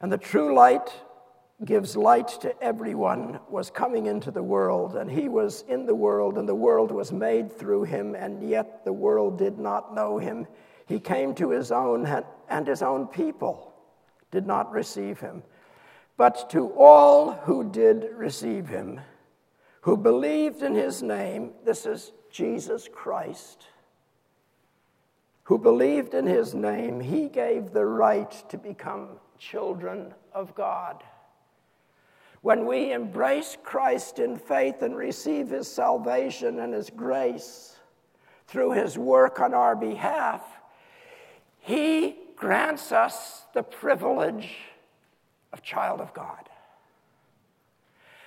And 0.02 0.12
the 0.12 0.18
true 0.18 0.54
light 0.54 0.92
gives 1.64 1.96
light 1.96 2.28
to 2.42 2.62
everyone, 2.62 3.40
was 3.48 3.70
coming 3.70 4.04
into 4.04 4.30
the 4.30 4.42
world, 4.42 4.96
and 4.96 5.10
he 5.10 5.30
was 5.30 5.64
in 5.66 5.86
the 5.86 5.94
world, 5.94 6.36
and 6.36 6.46
the 6.46 6.54
world 6.54 6.90
was 6.90 7.10
made 7.10 7.50
through 7.50 7.84
him, 7.84 8.14
and 8.14 8.46
yet 8.46 8.84
the 8.84 8.92
world 8.92 9.38
did 9.38 9.58
not 9.58 9.94
know 9.94 10.18
him. 10.18 10.46
He 10.84 11.00
came 11.00 11.34
to 11.36 11.48
his 11.48 11.72
own, 11.72 12.06
and 12.50 12.66
his 12.66 12.82
own 12.82 13.06
people 13.06 13.72
did 14.30 14.46
not 14.46 14.70
receive 14.70 15.20
him. 15.20 15.42
But 16.16 16.48
to 16.50 16.68
all 16.72 17.32
who 17.32 17.64
did 17.64 18.08
receive 18.14 18.68
him, 18.68 19.00
who 19.80 19.96
believed 19.96 20.62
in 20.62 20.74
his 20.74 21.02
name, 21.02 21.52
this 21.64 21.86
is 21.86 22.12
Jesus 22.30 22.88
Christ, 22.92 23.66
who 25.44 25.58
believed 25.58 26.14
in 26.14 26.26
his 26.26 26.54
name, 26.54 27.00
he 27.00 27.28
gave 27.28 27.72
the 27.72 27.84
right 27.84 28.30
to 28.48 28.56
become 28.56 29.20
children 29.38 30.14
of 30.32 30.54
God. 30.54 31.02
When 32.40 32.66
we 32.66 32.92
embrace 32.92 33.56
Christ 33.62 34.18
in 34.18 34.38
faith 34.38 34.82
and 34.82 34.96
receive 34.96 35.50
his 35.50 35.66
salvation 35.66 36.60
and 36.60 36.72
his 36.72 36.90
grace 36.90 37.76
through 38.46 38.72
his 38.72 38.96
work 38.96 39.40
on 39.40 39.54
our 39.54 39.74
behalf, 39.74 40.42
he 41.58 42.16
grants 42.36 42.92
us 42.92 43.46
the 43.54 43.62
privilege 43.62 44.56
child 45.62 46.00
of 46.00 46.12
God. 46.14 46.48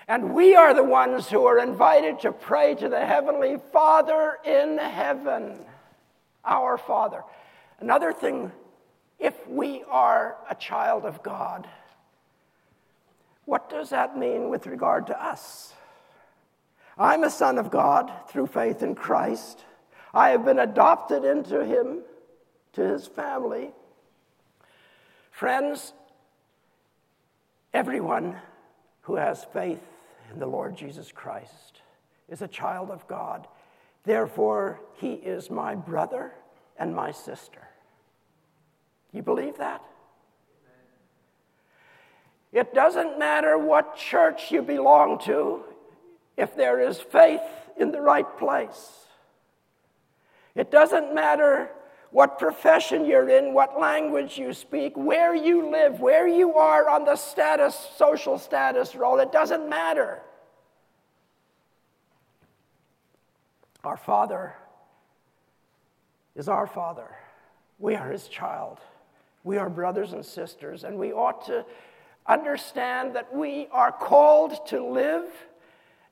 And 0.07 0.33
we 0.33 0.55
are 0.55 0.73
the 0.73 0.83
ones 0.83 1.27
who 1.29 1.45
are 1.45 1.59
invited 1.59 2.21
to 2.21 2.31
pray 2.31 2.75
to 2.75 2.87
the 2.87 3.05
Heavenly 3.05 3.57
Father 3.73 4.37
in 4.45 4.77
heaven, 4.77 5.65
our 6.45 6.77
Father. 6.77 7.23
Another 7.79 8.13
thing, 8.13 8.51
if 9.19 9.35
we 9.47 9.83
are 9.89 10.37
a 10.49 10.55
child 10.55 11.03
of 11.05 11.21
God, 11.23 11.67
what 13.43 13.69
does 13.69 13.89
that 13.89 14.17
mean 14.17 14.49
with 14.49 14.65
regard 14.65 15.07
to 15.07 15.23
us? 15.23 15.73
I'm 16.97 17.23
a 17.23 17.29
son 17.29 17.57
of 17.57 17.69
God 17.69 18.11
through 18.29 18.47
faith 18.47 18.81
in 18.81 18.95
Christ. 18.95 19.63
I 20.13 20.29
have 20.29 20.45
been 20.45 20.59
adopted 20.59 21.25
into 21.25 21.65
Him, 21.65 21.99
to 22.73 22.81
His 22.81 23.07
family. 23.07 23.71
Friends, 25.31 25.93
everyone 27.73 28.35
who 29.01 29.15
has 29.15 29.45
faith 29.53 29.83
in 30.31 30.39
the 30.39 30.45
Lord 30.45 30.75
Jesus 30.75 31.11
Christ 31.11 31.81
is 32.29 32.41
a 32.41 32.47
child 32.47 32.89
of 32.91 33.07
God. 33.07 33.47
Therefore, 34.03 34.79
he 34.95 35.13
is 35.13 35.49
my 35.49 35.75
brother 35.75 36.33
and 36.77 36.95
my 36.95 37.11
sister. 37.11 37.67
You 39.11 39.21
believe 39.21 39.57
that? 39.57 39.81
It 42.51 42.73
doesn't 42.73 43.19
matter 43.19 43.57
what 43.57 43.97
church 43.97 44.51
you 44.51 44.61
belong 44.61 45.19
to 45.25 45.63
if 46.37 46.55
there 46.55 46.79
is 46.79 46.99
faith 46.99 47.41
in 47.77 47.91
the 47.91 48.01
right 48.01 48.37
place. 48.37 48.91
It 50.55 50.71
doesn't 50.71 51.13
matter 51.13 51.69
what 52.17 52.39
profession 52.39 53.05
you're 53.05 53.29
in, 53.29 53.53
what 53.53 53.79
language 53.79 54.39
you 54.39 54.51
speak, 54.51 54.97
where 54.97 55.35
you 55.35 55.69
live, 55.69 55.99
where 55.99 56.27
you 56.27 56.55
are 56.55 56.89
on 56.89 57.05
the 57.05 57.15
status, 57.15 57.91
social 57.95 58.39
status 58.39 58.95
role. 58.95 59.19
It 59.19 59.31
doesn't 59.31 59.69
matter. 59.69 60.23
Our 63.83 63.97
Father 63.97 64.55
is 66.35 66.49
our 66.49 66.65
Father. 66.65 67.07
We 67.77 67.93
are 67.93 68.09
His 68.09 68.27
child. 68.27 68.79
We 69.43 69.57
are 69.57 69.69
brothers 69.69 70.13
and 70.13 70.25
sisters, 70.25 70.85
and 70.85 70.97
we 70.97 71.13
ought 71.13 71.45
to 71.45 71.67
understand 72.25 73.15
that 73.15 73.31
we 73.31 73.67
are 73.71 73.91
called 73.91 74.65
to 74.69 74.83
live 74.83 75.29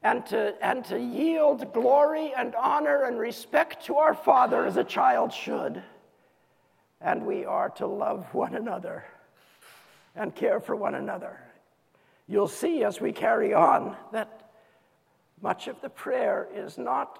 and 0.04 0.24
to, 0.28 0.54
and 0.63 0.86
to 0.86 1.00
yield 1.00 1.74
glory 1.74 2.32
and 2.38 2.54
honor 2.54 3.06
and 3.06 3.18
respect 3.18 3.84
to 3.88 3.96
our 3.96 4.13
Father 4.13 4.68
as 4.68 4.78
a 4.78 4.84
child 4.84 5.34
should. 5.34 5.82
And 7.06 7.24
we 7.24 7.46
are 7.46 7.70
to 7.70 7.86
love 7.86 8.26
one 8.34 8.56
another 8.56 9.06
and 10.15 10.36
care 10.36 10.60
for 10.60 10.76
one 10.76 10.96
another. 10.96 11.39
You'll 12.28 12.48
see 12.48 12.84
as 12.84 13.00
we 13.00 13.12
carry 13.12 13.54
on 13.54 13.96
that 14.12 14.50
much 15.39 15.68
of 15.68 15.80
the 15.82 15.89
prayer 15.89 16.48
is 16.52 16.80
not 16.80 17.20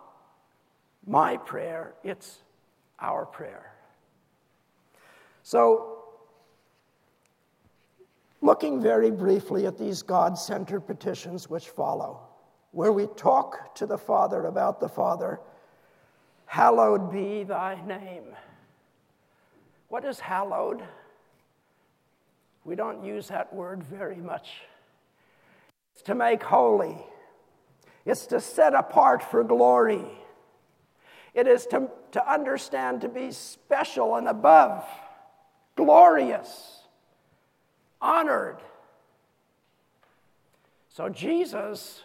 my 1.06 1.38
prayer, 1.38 1.93
it's 2.04 2.39
our 3.00 3.28
prayer. 3.28 3.74
So, 5.43 6.00
looking 8.41 8.82
very 8.82 9.12
briefly 9.12 9.67
at 9.67 9.78
these 9.78 10.02
God 10.02 10.36
centered 10.36 10.82
petitions 10.82 11.48
which 11.48 11.69
follow, 11.69 12.21
where 12.71 12.91
we 12.91 13.06
talk 13.15 13.76
to 13.76 13.86
the 13.86 14.00
Father 14.00 14.48
about 14.48 14.80
the 14.80 14.89
Father, 14.89 15.39
hallowed 16.48 17.12
be 17.12 17.43
thy 17.43 17.80
name. 17.86 18.36
What 19.88 20.06
is 20.06 20.19
hallowed? 20.19 20.84
We 22.63 22.76
don't 22.76 23.04
use 23.04 23.28
that 23.28 23.54
word 23.54 23.84
very 23.84 24.17
much. 24.17 24.62
It's 25.93 26.02
to 26.04 26.15
make 26.15 26.43
holy, 26.43 26.98
it's 28.06 28.26
to 28.28 28.41
set 28.41 28.74
apart 28.74 29.24
for 29.24 29.43
glory, 29.43 30.06
it 31.34 31.48
is 31.48 31.65
to, 31.67 31.89
to 32.12 32.32
understand 32.32 33.02
to 33.02 33.10
be 33.10 33.32
special 33.32 34.15
and 34.15 34.28
above, 34.28 34.86
glorious 35.76 36.76
honored. 38.02 38.58
So 40.89 41.10
Jesus 41.10 42.04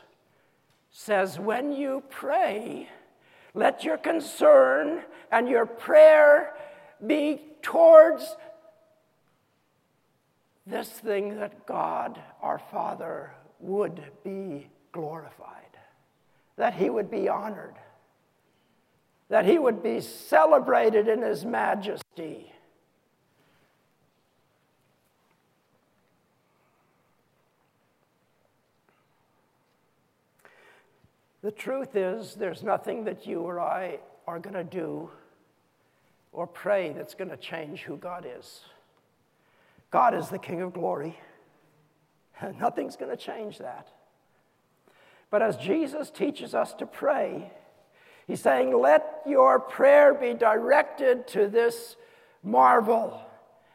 says, 0.90 1.38
when 1.38 1.72
you 1.72 2.02
pray, 2.10 2.88
let 3.54 3.84
your 3.84 3.98
concern 3.98 5.02
and 5.30 5.48
your 5.48 5.66
prayer 5.66 6.54
be 7.06 7.40
towards 7.62 8.36
this 10.66 10.88
thing 10.88 11.36
that 11.36 11.66
God 11.66 12.20
our 12.42 12.58
Father 12.58 13.32
would 13.58 14.02
be 14.24 14.68
glorified, 14.92 15.78
that 16.56 16.74
he 16.74 16.90
would 16.90 17.10
be 17.10 17.28
honored, 17.28 17.76
that 19.28 19.44
he 19.44 19.58
would 19.58 19.82
be 19.82 20.00
celebrated 20.00 21.08
in 21.08 21.22
his 21.22 21.44
majesty. 21.44 22.52
The 31.42 31.50
truth 31.50 31.96
is, 31.96 32.34
there's 32.34 32.62
nothing 32.62 33.04
that 33.04 33.26
you 33.26 33.40
or 33.40 33.60
I 33.60 34.00
are 34.26 34.38
going 34.38 34.54
to 34.54 34.64
do 34.64 35.10
or 36.32 36.46
pray 36.46 36.92
that's 36.92 37.14
going 37.14 37.30
to 37.30 37.36
change 37.36 37.82
who 37.82 37.96
God 37.96 38.26
is. 38.38 38.60
God 39.90 40.14
is 40.14 40.28
the 40.28 40.38
King 40.38 40.62
of 40.62 40.72
glory. 40.72 41.18
And 42.40 42.58
nothing's 42.60 42.96
going 42.96 43.10
to 43.10 43.16
change 43.16 43.58
that. 43.58 43.88
But 45.30 45.42
as 45.42 45.56
Jesus 45.56 46.10
teaches 46.10 46.54
us 46.54 46.72
to 46.74 46.86
pray, 46.86 47.52
he's 48.26 48.40
saying, 48.40 48.76
Let 48.76 49.22
your 49.26 49.60
prayer 49.60 50.14
be 50.14 50.34
directed 50.34 51.28
to 51.28 51.48
this 51.48 51.96
marvel 52.42 53.20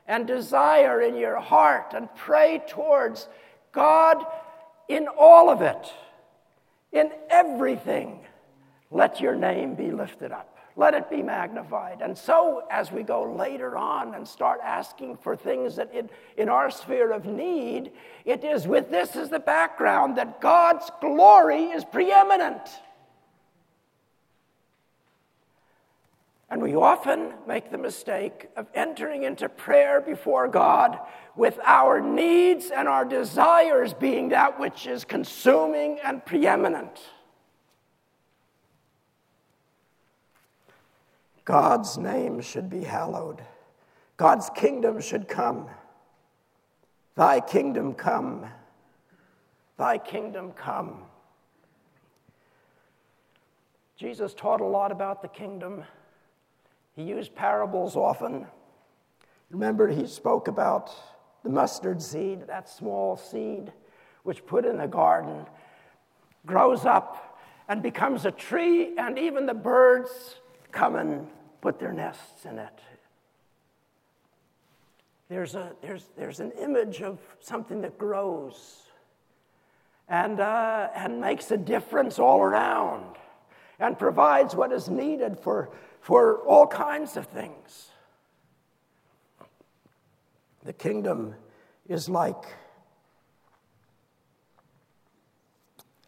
and 0.07 0.27
desire 0.27 1.01
in 1.01 1.15
your 1.15 1.39
heart 1.39 1.93
and 1.93 2.13
pray 2.15 2.61
towards 2.67 3.27
God 3.71 4.23
in 4.87 5.07
all 5.07 5.49
of 5.49 5.61
it. 5.61 5.93
In 6.91 7.11
everything, 7.29 8.19
let 8.91 9.19
your 9.19 9.35
name 9.35 9.75
be 9.75 9.91
lifted 9.91 10.31
up. 10.31 10.54
Let 10.77 10.93
it 10.93 11.09
be 11.09 11.21
magnified. 11.21 12.01
And 12.01 12.17
so, 12.17 12.63
as 12.69 12.91
we 12.91 13.01
go 13.01 13.23
later 13.33 13.77
on 13.77 14.13
and 14.13 14.27
start 14.27 14.59
asking 14.61 15.17
for 15.17 15.35
things 15.35 15.77
that 15.77 15.93
in, 15.93 16.09
in 16.35 16.49
our 16.49 16.69
sphere 16.69 17.13
of 17.13 17.25
need, 17.25 17.91
it 18.25 18.43
is 18.43 18.67
with 18.67 18.91
this 18.91 19.15
as 19.15 19.29
the 19.29 19.39
background 19.39 20.17
that 20.17 20.41
God's 20.41 20.91
glory 20.99 21.65
is 21.65 21.85
preeminent. 21.85 22.69
And 26.49 26.61
we 26.61 26.75
often 26.75 27.33
make 27.47 27.71
the 27.71 27.77
mistake 27.77 28.49
of 28.55 28.67
entering 28.75 29.23
into 29.23 29.49
prayer 29.49 30.01
before 30.01 30.47
God 30.47 30.99
with 31.35 31.57
our 31.63 32.01
needs 32.01 32.69
and 32.69 32.87
our 32.87 33.05
desires 33.05 33.93
being 33.93 34.29
that 34.29 34.59
which 34.59 34.87
is 34.87 35.05
consuming 35.05 35.99
and 36.03 36.23
preeminent. 36.25 36.99
God's 41.45 41.97
name 41.99 42.41
should 42.41 42.69
be 42.69 42.83
hallowed. 42.83 43.43
God's 44.17 44.49
kingdom 44.55 44.99
should 44.99 45.27
come. 45.27 45.69
Thy 47.15 47.39
kingdom 47.39 47.93
come. 47.93 48.47
Thy 49.77 49.99
kingdom 49.99 50.51
come. 50.53 51.03
Jesus 53.95 54.33
taught 54.33 54.59
a 54.59 54.65
lot 54.65 54.91
about 54.91 55.21
the 55.21 55.27
kingdom. 55.27 55.83
He 56.95 57.03
used 57.03 57.35
parables 57.35 57.95
often. 57.95 58.47
Remember, 59.51 59.87
he 59.87 60.07
spoke 60.07 60.47
about 60.47 60.91
the 61.43 61.49
mustard 61.49 62.01
seed, 62.01 62.47
that 62.47 62.67
small 62.67 63.15
seed 63.15 63.71
which 64.23 64.45
put 64.47 64.65
in 64.65 64.77
the 64.77 64.87
garden, 64.87 65.45
grows 66.47 66.85
up 66.85 67.39
and 67.69 67.83
becomes 67.83 68.25
a 68.25 68.31
tree, 68.31 68.97
and 68.97 69.19
even 69.19 69.45
the 69.45 69.53
birds 69.53 70.39
come 70.71 70.95
and 70.95 71.27
put 71.65 71.79
their 71.79 71.93
nests 71.93 72.45
in 72.45 72.59
it. 72.59 72.79
There's, 75.29 75.55
a, 75.55 75.71
there's, 75.81 76.05
there's 76.15 76.39
an 76.39 76.51
image 76.51 77.01
of 77.01 77.17
something 77.39 77.81
that 77.81 77.97
grows 77.97 78.83
and, 80.07 80.39
uh, 80.39 80.89
and 80.95 81.19
makes 81.19 81.49
a 81.49 81.57
difference 81.57 82.19
all 82.19 82.39
around 82.39 83.15
and 83.79 83.97
provides 83.97 84.53
what 84.53 84.71
is 84.71 84.89
needed 84.89 85.39
for 85.39 85.71
for 86.01 86.41
all 86.41 86.67
kinds 86.67 87.17
of 87.17 87.25
things. 87.25 87.89
The 90.63 90.73
kingdom 90.73 91.33
is 91.89 92.07
like 92.07 92.45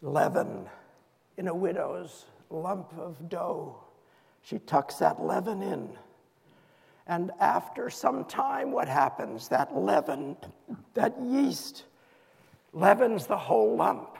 leaven 0.02 0.68
in 1.36 1.48
a 1.48 1.54
widow's 1.54 2.26
lump 2.48 2.96
of 2.96 3.28
dough. 3.28 3.87
She 4.48 4.58
tucks 4.60 4.94
that 4.94 5.22
leaven 5.22 5.60
in. 5.62 5.90
And 7.06 7.32
after 7.38 7.90
some 7.90 8.24
time, 8.24 8.72
what 8.72 8.88
happens? 8.88 9.48
That 9.48 9.76
leaven, 9.76 10.38
that 10.94 11.20
yeast, 11.20 11.84
leavens 12.72 13.26
the 13.26 13.36
whole 13.36 13.76
lump. 13.76 14.16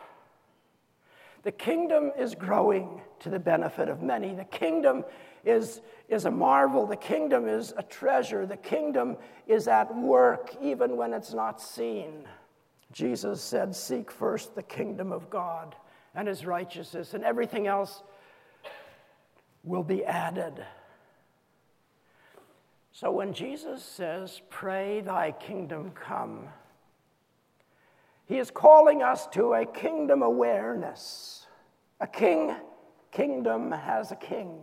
The 1.44 1.52
kingdom 1.52 2.12
is 2.18 2.34
growing 2.34 3.00
to 3.20 3.30
the 3.30 3.38
benefit 3.38 3.88
of 3.88 4.02
many. 4.02 4.34
The 4.34 4.44
kingdom 4.44 5.06
is, 5.46 5.80
is 6.10 6.26
a 6.26 6.30
marvel. 6.30 6.86
The 6.86 6.96
kingdom 6.96 7.48
is 7.48 7.72
a 7.78 7.82
treasure. 7.82 8.44
The 8.44 8.58
kingdom 8.58 9.16
is 9.46 9.66
at 9.66 9.96
work 9.96 10.54
even 10.60 10.98
when 10.98 11.14
it's 11.14 11.32
not 11.32 11.58
seen. 11.58 12.28
Jesus 12.92 13.40
said, 13.40 13.74
Seek 13.74 14.10
first 14.10 14.54
the 14.54 14.62
kingdom 14.62 15.10
of 15.10 15.30
God 15.30 15.74
and 16.14 16.28
his 16.28 16.44
righteousness, 16.44 17.14
and 17.14 17.24
everything 17.24 17.66
else 17.66 18.02
will 19.68 19.82
be 19.82 20.04
added. 20.04 20.64
So 22.92 23.12
when 23.12 23.32
Jesus 23.32 23.84
says, 23.84 24.40
Pray 24.50 25.00
thy 25.00 25.32
kingdom 25.32 25.92
come, 25.92 26.48
he 28.26 28.38
is 28.38 28.50
calling 28.50 29.02
us 29.02 29.26
to 29.28 29.54
a 29.54 29.64
kingdom 29.64 30.22
awareness. 30.22 31.46
A 32.00 32.06
king 32.06 32.54
kingdom 33.12 33.70
has 33.72 34.12
a 34.12 34.16
king. 34.16 34.60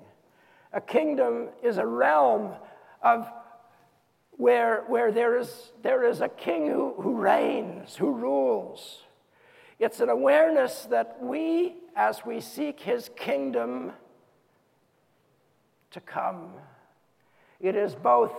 A 0.74 0.82
kingdom 0.82 1.50
is 1.64 1.78
a 1.78 1.86
realm 1.86 2.54
of 3.02 3.32
where, 4.32 4.84
where 4.88 5.12
there, 5.12 5.38
is, 5.38 5.72
there 5.82 6.04
is 6.04 6.22
a 6.22 6.30
king 6.30 6.68
who, 6.68 6.94
who 7.02 7.16
reigns, 7.16 7.96
who 7.96 8.12
rules. 8.12 9.04
It's 9.80 10.00
an 10.00 10.10
awareness 10.10 10.86
that 10.90 11.18
we, 11.22 11.76
as 11.96 12.26
we 12.26 12.42
seek 12.42 12.80
his 12.80 13.10
kingdom 13.16 13.94
to 15.92 16.00
come, 16.00 16.52
it 17.60 17.76
is 17.76 17.96
both 17.96 18.34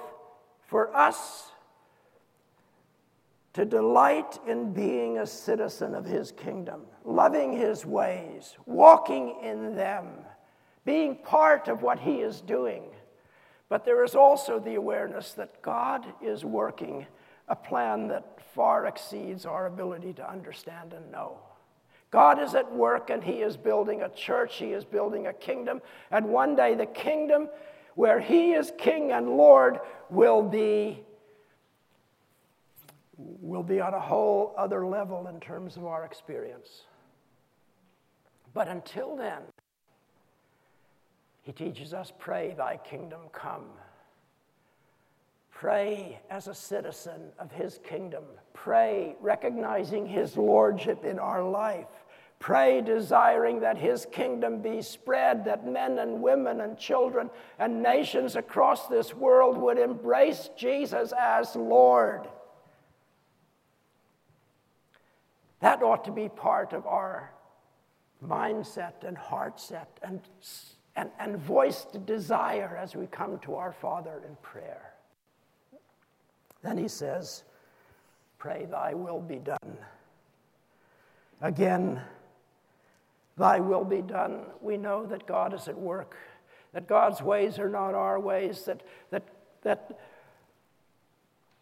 for 0.66 0.94
us 0.94 1.52
to 3.54 3.64
delight 3.64 4.38
in 4.46 4.72
being 4.72 5.18
a 5.18 5.26
citizen 5.26 5.94
of 5.94 6.04
his 6.04 6.30
kingdom, 6.32 6.82
loving 7.04 7.56
his 7.56 7.86
ways, 7.86 8.54
walking 8.66 9.38
in 9.42 9.74
them, 9.74 10.08
being 10.84 11.16
part 11.16 11.68
of 11.68 11.80
what 11.80 11.98
he 11.98 12.16
is 12.16 12.42
doing. 12.42 12.82
But 13.68 13.84
there 13.84 14.04
is 14.04 14.14
also 14.14 14.58
the 14.58 14.74
awareness 14.74 15.32
that 15.32 15.62
God 15.62 16.04
is 16.22 16.44
working 16.44 17.06
a 17.48 17.56
plan 17.56 18.08
that 18.08 18.40
far 18.54 18.86
exceeds 18.86 19.46
our 19.46 19.66
ability 19.66 20.12
to 20.14 20.30
understand 20.30 20.92
and 20.92 21.10
know. 21.10 21.38
God 22.16 22.40
is 22.40 22.54
at 22.54 22.72
work 22.72 23.10
and 23.10 23.22
He 23.22 23.42
is 23.42 23.58
building 23.58 24.00
a 24.00 24.08
church, 24.08 24.56
He 24.56 24.72
is 24.72 24.86
building 24.86 25.26
a 25.26 25.34
kingdom, 25.34 25.82
and 26.10 26.24
one 26.24 26.56
day 26.56 26.74
the 26.74 26.86
kingdom 26.86 27.50
where 27.94 28.18
He 28.18 28.52
is 28.52 28.72
King 28.78 29.12
and 29.12 29.36
Lord 29.36 29.80
will 30.08 30.42
be, 30.42 31.04
will 33.18 33.62
be 33.62 33.82
on 33.82 33.92
a 33.92 34.00
whole 34.00 34.54
other 34.56 34.86
level 34.86 35.26
in 35.26 35.40
terms 35.40 35.76
of 35.76 35.84
our 35.84 36.06
experience. 36.06 36.84
But 38.54 38.68
until 38.68 39.14
then, 39.14 39.42
He 41.42 41.52
teaches 41.52 41.92
us 41.92 42.14
pray, 42.18 42.54
Thy 42.56 42.78
kingdom 42.78 43.28
come. 43.30 43.66
Pray 45.50 46.18
as 46.30 46.48
a 46.48 46.54
citizen 46.54 47.32
of 47.38 47.52
His 47.52 47.78
kingdom. 47.86 48.24
Pray 48.54 49.16
recognizing 49.20 50.06
His 50.06 50.38
lordship 50.38 51.04
in 51.04 51.18
our 51.18 51.42
life. 51.42 51.86
Pray 52.38 52.80
desiring 52.80 53.60
that 53.60 53.78
His 53.78 54.06
kingdom 54.12 54.60
be 54.60 54.82
spread, 54.82 55.44
that 55.46 55.66
men 55.66 55.98
and 55.98 56.22
women 56.22 56.60
and 56.60 56.78
children 56.78 57.30
and 57.58 57.82
nations 57.82 58.36
across 58.36 58.86
this 58.88 59.14
world 59.14 59.56
would 59.56 59.78
embrace 59.78 60.50
Jesus 60.56 61.12
as 61.18 61.56
Lord. 61.56 62.28
That 65.60 65.82
ought 65.82 66.04
to 66.04 66.12
be 66.12 66.28
part 66.28 66.72
of 66.72 66.86
our 66.86 67.32
mindset 68.24 69.04
and 69.04 69.16
heart 69.16 69.58
set 69.58 69.98
and, 70.02 70.20
and, 70.94 71.10
and 71.18 71.38
voiced 71.38 72.04
desire 72.06 72.78
as 72.80 72.94
we 72.94 73.06
come 73.06 73.38
to 73.40 73.54
our 73.54 73.72
Father 73.72 74.22
in 74.28 74.36
prayer. 74.42 74.92
Then 76.62 76.76
he 76.78 76.88
says, 76.88 77.44
Pray, 78.38 78.66
thy 78.70 78.92
will 78.92 79.20
be 79.20 79.38
done. 79.38 79.78
Again, 81.40 82.00
thy 83.36 83.60
will 83.60 83.84
be 83.84 84.02
done. 84.02 84.46
We 84.60 84.76
know 84.76 85.06
that 85.06 85.26
God 85.26 85.54
is 85.54 85.68
at 85.68 85.78
work, 85.78 86.16
that 86.72 86.86
God's 86.86 87.22
ways 87.22 87.58
are 87.58 87.68
not 87.68 87.94
our 87.94 88.18
ways, 88.18 88.64
that, 88.64 88.82
that, 89.10 89.28
that, 89.62 89.98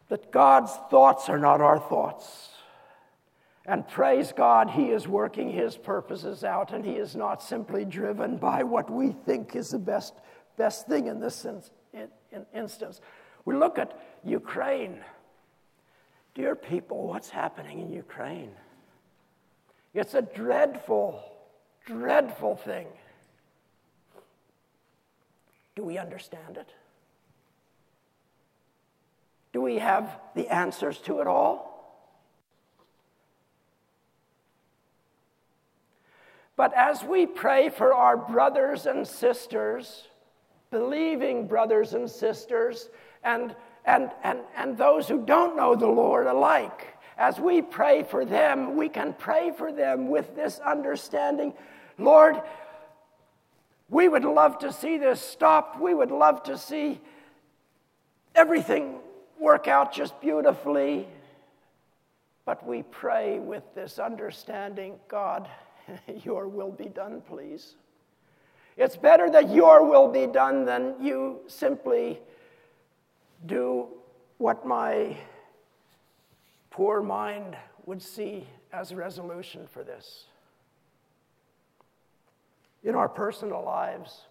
that 0.09 0.31
God's 0.31 0.71
thoughts 0.89 1.29
are 1.29 1.39
not 1.39 1.61
our 1.61 1.79
thoughts. 1.79 2.49
And 3.65 3.87
praise 3.87 4.31
God, 4.31 4.69
He 4.69 4.85
is 4.85 5.07
working 5.07 5.49
His 5.49 5.75
purposes 5.75 6.43
out, 6.43 6.71
and 6.71 6.85
He 6.85 6.93
is 6.93 7.15
not 7.15 7.41
simply 7.41 7.83
driven 7.83 8.37
by 8.37 8.63
what 8.63 8.89
we 8.89 9.11
think 9.11 9.55
is 9.55 9.71
the 9.71 9.79
best, 9.79 10.13
best 10.55 10.87
thing 10.87 11.07
in 11.07 11.19
this 11.19 11.45
in, 11.45 11.61
in 12.31 12.45
instance. 12.53 13.01
We 13.43 13.55
look 13.55 13.79
at 13.79 13.99
Ukraine. 14.23 14.99
Dear 16.35 16.55
people, 16.55 17.07
what's 17.07 17.29
happening 17.29 17.79
in 17.79 17.91
Ukraine? 17.91 18.51
It's 19.93 20.13
a 20.13 20.21
dreadful, 20.21 21.23
dreadful 21.85 22.55
thing. 22.55 22.87
Do 25.75 25.83
we 25.83 25.97
understand 25.97 26.57
it? 26.57 26.69
Do 29.53 29.61
we 29.61 29.77
have 29.79 30.19
the 30.35 30.47
answers 30.47 30.97
to 30.99 31.19
it 31.19 31.27
all? 31.27 31.75
But 36.57 36.73
as 36.73 37.03
we 37.03 37.25
pray 37.25 37.69
for 37.69 37.93
our 37.93 38.15
brothers 38.15 38.85
and 38.85 39.05
sisters, 39.05 40.07
believing 40.71 41.47
brothers 41.47 41.93
and 41.93 42.09
sisters, 42.09 42.89
and, 43.23 43.55
and, 43.85 44.11
and, 44.23 44.39
and 44.55 44.77
those 44.77 45.07
who 45.07 45.25
don't 45.25 45.55
know 45.55 45.75
the 45.75 45.87
Lord 45.87 46.27
alike. 46.27 46.87
As 47.17 47.39
we 47.39 47.61
pray 47.61 48.03
for 48.03 48.25
them, 48.25 48.75
we 48.75 48.89
can 48.89 49.13
pray 49.13 49.51
for 49.57 49.71
them 49.71 50.09
with 50.09 50.35
this 50.35 50.59
understanding 50.59 51.53
Lord, 51.97 52.41
we 53.89 54.07
would 54.07 54.25
love 54.25 54.59
to 54.59 54.73
see 54.73 54.97
this 54.97 55.21
stop. 55.21 55.79
We 55.79 55.93
would 55.93 56.11
love 56.11 56.43
to 56.43 56.57
see 56.57 56.99
everything 58.33 58.95
work 59.39 59.67
out 59.67 59.93
just 59.93 60.19
beautifully. 60.21 61.07
But 62.45 62.65
we 62.65 62.83
pray 62.83 63.39
with 63.39 63.63
this 63.73 63.97
understanding 63.97 64.99
God, 65.07 65.49
your 66.23 66.47
will 66.47 66.71
be 66.71 66.85
done, 66.85 67.21
please. 67.21 67.75
It's 68.77 68.97
better 68.97 69.29
that 69.31 69.51
your 69.51 69.85
will 69.85 70.07
be 70.07 70.27
done 70.27 70.65
than 70.65 70.95
you 71.01 71.39
simply 71.47 72.19
do 73.45 73.87
what 74.37 74.65
my 74.65 75.15
poor 76.71 77.01
mind 77.01 77.55
would 77.85 78.01
see 78.01 78.45
as 78.73 78.93
resolution 78.93 79.65
for 79.65 79.83
this. 79.83 80.25
In 82.85 82.93
our 82.93 83.09
personal 83.09 83.65
lives, 83.65 84.21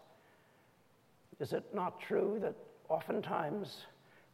is 1.40 1.52
it 1.52 1.74
not 1.74 2.00
true 2.00 2.38
that 2.40 2.54
oftentimes 2.88 3.86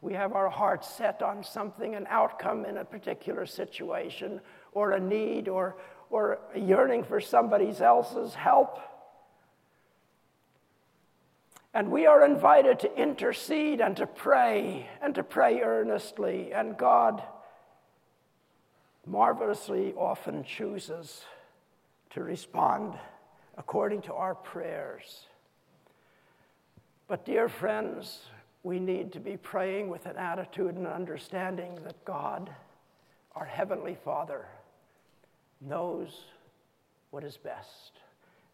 we 0.03 0.13
have 0.13 0.35
our 0.35 0.51
hearts 0.51 0.95
set 0.95 1.23
on 1.23 1.43
something, 1.43 1.95
an 1.95 2.07
outcome 2.11 2.67
in 2.67 2.77
a 2.77 2.85
particular 2.85 3.47
situation, 3.47 4.43
or 4.73 4.93
a 4.93 5.01
need, 5.01 5.49
or, 5.49 5.79
or 6.11 6.39
a 6.55 6.61
yearning 6.61 7.03
for 7.03 7.19
somebody 7.19 7.75
else's 7.81 8.35
help? 8.35 8.79
And 11.73 11.91
we 11.91 12.05
are 12.05 12.23
invited 12.23 12.79
to 12.81 12.95
intercede 12.95 13.81
and 13.81 13.97
to 13.97 14.07
pray 14.07 14.87
and 15.01 15.15
to 15.15 15.23
pray 15.23 15.63
earnestly. 15.63 16.53
And 16.53 16.77
God 16.77 17.23
marvelously 19.07 19.95
often 19.95 20.45
chooses 20.45 21.23
to 22.11 22.23
respond 22.23 22.99
according 23.61 24.01
to 24.01 24.15
our 24.15 24.35
prayers. 24.35 25.27
But, 27.09 27.27
dear 27.27 27.47
friends, 27.47 28.21
we 28.63 28.81
need 28.81 29.13
to 29.13 29.21
be 29.21 29.37
praying 29.37 29.91
with 29.91 30.07
an 30.07 30.17
attitude 30.17 30.77
and 30.77 30.87
understanding 30.87 31.79
that 31.85 32.03
God, 32.07 32.49
our 33.37 33.45
Heavenly 33.45 33.99
Father, 34.03 34.47
knows 35.61 36.23
what 37.11 37.23
is 37.23 37.37
best 37.37 38.01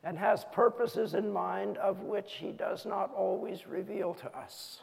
and 0.03 0.19
has 0.19 0.45
purposes 0.53 1.15
in 1.15 1.33
mind 1.33 1.79
of 1.79 2.01
which 2.01 2.33
he 2.41 2.51
does 2.51 2.85
not 2.85 3.15
always 3.15 3.69
reveal 3.69 4.13
to 4.15 4.37
us. 4.37 4.81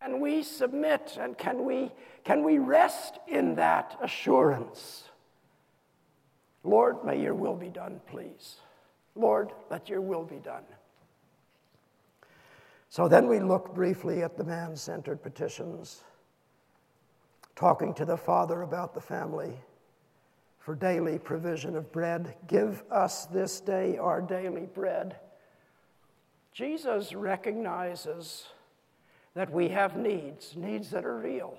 Can 0.00 0.20
we 0.20 0.42
submit 0.42 1.18
and 1.20 1.36
can 1.36 1.66
we, 1.66 1.92
can 2.24 2.42
we 2.42 2.56
rest 2.56 3.18
in 3.28 3.56
that 3.56 3.94
assurance? 4.02 5.04
Lord, 6.64 7.04
may 7.04 7.20
your 7.20 7.34
will 7.34 7.56
be 7.56 7.68
done, 7.68 8.00
please. 8.06 8.56
Lord, 9.14 9.52
let 9.70 9.88
your 9.88 10.00
will 10.00 10.24
be 10.24 10.36
done. 10.36 10.64
So 12.88 13.08
then 13.08 13.26
we 13.26 13.40
look 13.40 13.74
briefly 13.74 14.22
at 14.22 14.36
the 14.36 14.44
man 14.44 14.76
centered 14.76 15.22
petitions, 15.22 16.02
talking 17.56 17.94
to 17.94 18.04
the 18.04 18.16
Father 18.16 18.62
about 18.62 18.94
the 18.94 19.00
family 19.00 19.54
for 20.58 20.74
daily 20.74 21.18
provision 21.18 21.74
of 21.74 21.90
bread. 21.90 22.34
Give 22.46 22.82
us 22.90 23.26
this 23.26 23.60
day 23.60 23.96
our 23.96 24.20
daily 24.20 24.66
bread. 24.66 25.16
Jesus 26.52 27.14
recognizes 27.14 28.46
that 29.34 29.50
we 29.50 29.68
have 29.68 29.96
needs, 29.96 30.54
needs 30.54 30.90
that 30.90 31.04
are 31.04 31.16
real, 31.16 31.56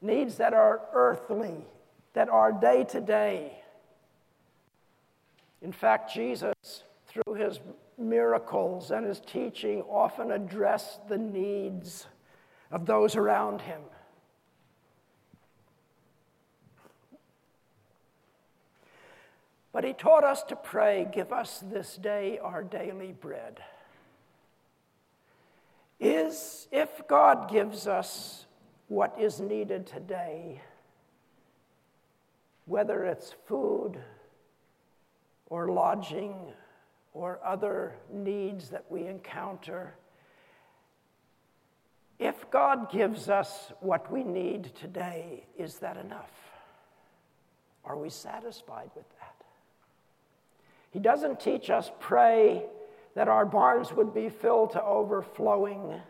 needs 0.00 0.36
that 0.36 0.54
are 0.54 0.80
earthly, 0.94 1.66
that 2.14 2.28
are 2.28 2.50
day 2.50 2.84
to 2.84 3.00
day. 3.00 3.62
In 5.64 5.72
fact, 5.72 6.12
Jesus, 6.12 6.54
through 7.06 7.34
his 7.34 7.58
miracles 7.96 8.90
and 8.90 9.06
his 9.06 9.18
teaching, 9.18 9.80
often 9.88 10.30
addressed 10.30 11.08
the 11.08 11.16
needs 11.16 12.06
of 12.70 12.84
those 12.84 13.16
around 13.16 13.62
him. 13.62 13.80
But 19.72 19.84
he 19.84 19.94
taught 19.94 20.22
us 20.22 20.42
to 20.44 20.56
pray, 20.56 21.08
Give 21.10 21.32
us 21.32 21.60
this 21.60 21.96
day 21.96 22.38
our 22.38 22.62
daily 22.62 23.12
bread. 23.12 23.60
Is 25.98 26.68
if 26.70 27.08
God 27.08 27.48
gives 27.50 27.86
us 27.86 28.44
what 28.88 29.16
is 29.18 29.40
needed 29.40 29.86
today, 29.86 30.60
whether 32.66 33.06
it's 33.06 33.34
food 33.46 33.98
or 35.50 35.68
lodging 35.68 36.34
or 37.12 37.38
other 37.44 37.94
needs 38.12 38.70
that 38.70 38.84
we 38.90 39.06
encounter, 39.06 39.94
if 42.18 42.50
God 42.50 42.90
gives 42.90 43.28
us 43.28 43.72
what 43.80 44.10
we 44.10 44.22
need 44.22 44.74
today, 44.74 45.46
is 45.58 45.76
that 45.76 45.96
enough? 45.96 46.30
Are 47.84 47.96
we 47.96 48.08
satisfied 48.08 48.90
with 48.94 49.08
that? 49.20 49.34
He 50.90 51.00
doesn't 51.00 51.40
teach 51.40 51.70
us 51.70 51.90
pray 51.98 52.64
that 53.14 53.28
our 53.28 53.44
barns 53.44 53.92
would 53.92 54.14
be 54.14 54.28
filled 54.28 54.72
to 54.72 54.82
overflowing, 54.82 56.00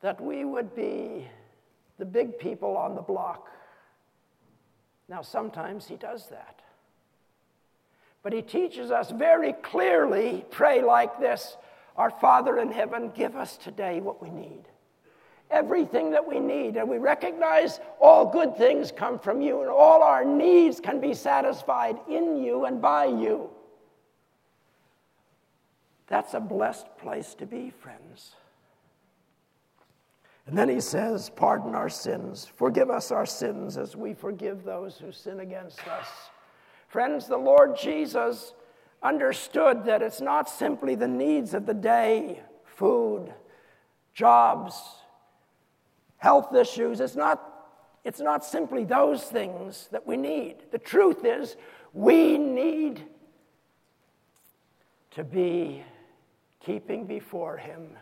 that 0.00 0.20
we 0.20 0.44
would 0.44 0.74
be 0.74 1.28
the 1.98 2.04
big 2.04 2.38
people 2.38 2.76
on 2.76 2.94
the 2.96 3.02
block. 3.02 3.48
Now, 5.08 5.22
sometimes 5.22 5.86
he 5.86 5.96
does 5.96 6.28
that. 6.28 6.60
But 8.22 8.32
he 8.32 8.42
teaches 8.42 8.90
us 8.90 9.10
very 9.10 9.52
clearly 9.52 10.44
pray 10.50 10.82
like 10.82 11.18
this 11.18 11.56
Our 11.96 12.10
Father 12.10 12.58
in 12.58 12.70
heaven, 12.70 13.10
give 13.14 13.36
us 13.36 13.56
today 13.56 14.00
what 14.00 14.22
we 14.22 14.30
need 14.30 14.68
everything 15.52 16.10
that 16.10 16.26
we 16.26 16.40
need. 16.40 16.76
And 16.76 16.88
we 16.88 16.98
recognize 16.98 17.78
all 18.00 18.26
good 18.26 18.56
things 18.56 18.90
come 18.90 19.18
from 19.18 19.40
you, 19.40 19.60
and 19.60 19.70
all 19.70 20.02
our 20.02 20.24
needs 20.24 20.80
can 20.80 21.00
be 21.00 21.14
satisfied 21.14 21.98
in 22.08 22.42
you 22.42 22.64
and 22.64 22.80
by 22.80 23.04
you. 23.04 23.50
That's 26.08 26.34
a 26.34 26.40
blessed 26.40 26.86
place 26.98 27.34
to 27.36 27.46
be, 27.46 27.70
friends. 27.70 28.32
And 30.46 30.58
then 30.58 30.68
he 30.68 30.80
says, 30.80 31.30
Pardon 31.30 31.74
our 31.74 31.88
sins, 31.88 32.50
forgive 32.56 32.90
us 32.90 33.10
our 33.10 33.26
sins 33.26 33.76
as 33.76 33.94
we 33.96 34.14
forgive 34.14 34.64
those 34.64 34.98
who 34.98 35.12
sin 35.12 35.40
against 35.40 35.86
us. 35.88 36.08
Friends, 36.88 37.26
the 37.26 37.36
Lord 37.36 37.76
Jesus 37.76 38.54
understood 39.02 39.84
that 39.84 40.02
it's 40.02 40.20
not 40.20 40.48
simply 40.48 40.94
the 40.94 41.08
needs 41.08 41.54
of 41.54 41.66
the 41.66 41.74
day 41.74 42.40
food, 42.64 43.32
jobs, 44.14 44.74
health 46.18 46.54
issues. 46.54 47.00
It's 47.00 47.16
not, 47.16 47.42
it's 48.04 48.20
not 48.20 48.44
simply 48.44 48.84
those 48.84 49.24
things 49.24 49.88
that 49.92 50.06
we 50.06 50.16
need. 50.16 50.56
The 50.70 50.78
truth 50.78 51.24
is, 51.24 51.56
we 51.92 52.38
need 52.38 53.02
to 55.12 55.24
be 55.24 55.82
keeping 56.60 57.06
before 57.06 57.56
Him 57.56 57.96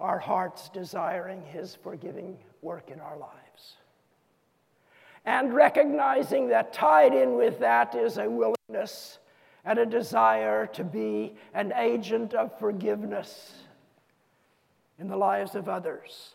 our 0.00 0.18
hearts 0.18 0.68
desiring 0.68 1.42
His 1.42 1.74
forgiving 1.74 2.38
work 2.62 2.90
in 2.90 3.00
our 3.00 3.18
lives. 3.18 3.76
And 5.24 5.52
recognizing 5.52 6.48
that 6.48 6.72
tied 6.72 7.12
in 7.12 7.36
with 7.36 7.60
that 7.60 7.94
is 7.94 8.18
a 8.18 8.28
willingness 8.28 9.18
and 9.64 9.78
a 9.78 9.86
desire 9.86 10.66
to 10.66 10.84
be 10.84 11.34
an 11.52 11.72
agent 11.76 12.32
of 12.32 12.58
forgiveness 12.58 13.52
in 14.98 15.08
the 15.08 15.16
lives 15.16 15.54
of 15.54 15.68
others. 15.68 16.34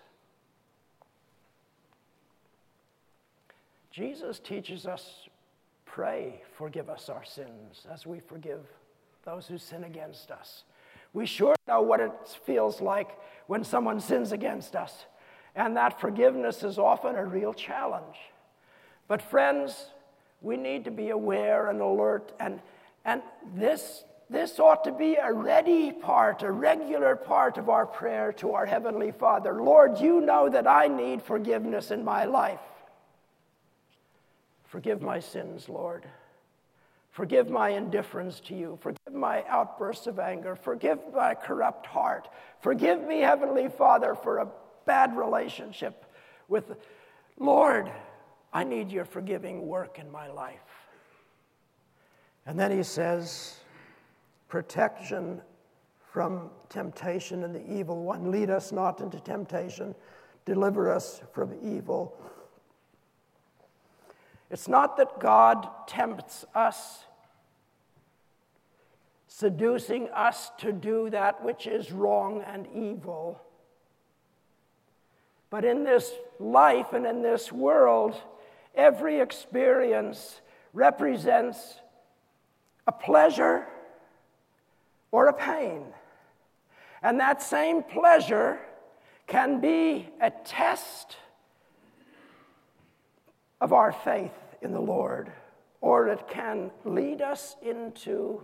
Jesus 3.91 4.39
teaches 4.39 4.85
us 4.85 5.27
pray, 5.85 6.41
forgive 6.57 6.89
us 6.89 7.09
our 7.09 7.23
sins 7.23 7.85
as 7.91 8.05
we 8.05 8.19
forgive 8.19 8.61
those 9.25 9.45
who 9.45 9.57
sin 9.57 9.83
against 9.83 10.31
us. 10.31 10.63
We 11.13 11.27
sure 11.27 11.55
know 11.67 11.81
what 11.81 11.99
it 11.99 12.11
feels 12.45 12.81
like 12.81 13.17
when 13.47 13.63
someone 13.63 13.99
sins 13.99 14.31
against 14.31 14.75
us, 14.75 15.05
and 15.55 15.77
that 15.77 15.99
forgiveness 15.99 16.63
is 16.63 16.77
often 16.77 17.15
a 17.15 17.25
real 17.25 17.53
challenge. 17.53 18.17
But, 19.07 19.21
friends, 19.21 19.87
we 20.41 20.57
need 20.57 20.85
to 20.85 20.91
be 20.91 21.09
aware 21.09 21.69
and 21.69 21.81
alert, 21.81 22.33
and, 22.39 22.59
and 23.05 23.21
this, 23.55 24.03
this 24.29 24.59
ought 24.59 24.83
to 24.85 24.91
be 24.91 25.15
a 25.15 25.31
ready 25.31 25.91
part, 25.91 26.43
a 26.43 26.51
regular 26.51 27.15
part 27.15 27.57
of 27.57 27.69
our 27.69 27.85
prayer 27.85 28.33
to 28.33 28.53
our 28.53 28.65
Heavenly 28.65 29.11
Father. 29.11 29.61
Lord, 29.61 29.99
you 29.99 30.21
know 30.21 30.49
that 30.49 30.67
I 30.67 30.87
need 30.87 31.21
forgiveness 31.21 31.91
in 31.91 32.03
my 32.03 32.25
life. 32.25 32.59
Forgive 34.65 35.01
my 35.01 35.19
sins, 35.19 35.69
Lord. 35.69 36.05
Forgive 37.13 37.51
my 37.51 37.69
indifference 37.69 38.39
to 38.39 38.55
you. 38.55 38.79
Forgive 38.81 39.13
my 39.13 39.43
outbursts 39.47 40.07
of 40.07 40.17
anger. 40.17 40.55
Forgive 40.55 40.97
my 41.13 41.35
corrupt 41.35 41.85
heart. 41.85 42.27
Forgive 42.59 43.03
me, 43.03 43.19
Heavenly 43.19 43.69
Father, 43.69 44.15
for 44.15 44.39
a 44.39 44.47
bad 44.87 45.15
relationship 45.15 46.05
with 46.47 46.75
Lord. 47.37 47.91
I 48.51 48.63
need 48.63 48.91
your 48.91 49.05
forgiving 49.05 49.67
work 49.67 49.99
in 49.99 50.11
my 50.11 50.27
life. 50.27 50.57
And 52.47 52.59
then 52.59 52.71
he 52.71 52.81
says, 52.81 53.57
protection 54.49 55.39
from 56.11 56.49
temptation 56.67 57.43
and 57.43 57.53
the 57.53 57.71
evil 57.71 58.01
one. 58.01 58.31
Lead 58.31 58.49
us 58.49 58.71
not 58.71 59.01
into 59.01 59.19
temptation, 59.19 59.93
deliver 60.45 60.91
us 60.91 61.21
from 61.31 61.53
evil. 61.63 62.17
It's 64.53 64.67
not 64.67 64.97
that 64.97 65.19
God 65.19 65.67
tempts 65.87 66.45
us, 66.53 67.05
seducing 69.27 70.09
us 70.09 70.51
to 70.59 70.71
do 70.71 71.09
that 71.09 71.43
which 71.43 71.65
is 71.65 71.91
wrong 71.91 72.43
and 72.45 72.67
evil. 72.71 73.41
But 75.49 75.65
in 75.65 75.83
this 75.83 76.11
life 76.39 76.93
and 76.93 77.07
in 77.07 77.23
this 77.23 77.51
world, 77.51 78.15
every 78.75 79.21
experience 79.21 80.39
represents 80.71 81.79
a 82.85 82.91
pleasure 82.91 83.65
or 85.11 85.29
a 85.29 85.33
pain. 85.33 85.81
And 87.01 87.19
that 87.19 87.41
same 87.41 87.81
pleasure 87.81 88.59
can 89.25 89.59
be 89.59 90.09
a 90.21 90.29
test 90.29 91.17
of 93.63 93.71
our 93.71 93.93
faith 93.93 94.33
in 94.61 94.73
the 94.73 94.81
Lord, 94.81 95.31
or 95.79 96.09
it 96.09 96.27
can 96.27 96.69
lead 96.83 97.21
us 97.21 97.55
into 97.61 98.43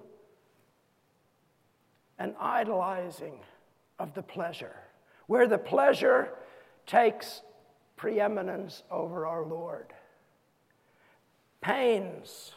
an 2.17 2.33
idolizing 2.39 3.37
of 3.99 4.13
the 4.13 4.23
pleasure, 4.23 4.77
where 5.27 5.45
the 5.45 5.57
pleasure 5.57 6.29
takes 6.87 7.41
preeminence 7.97 8.83
over 8.89 9.25
our 9.27 9.43
Lord. 9.43 9.87
Pains, 11.59 12.53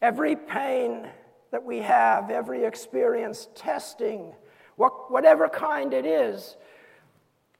every 0.00 0.36
pain 0.36 1.08
that 1.50 1.64
we 1.64 1.78
have, 1.78 2.30
every 2.30 2.64
experience, 2.64 3.48
testing, 3.56 4.32
whatever 4.76 5.48
kind 5.48 5.92
it 5.92 6.06
is, 6.06 6.56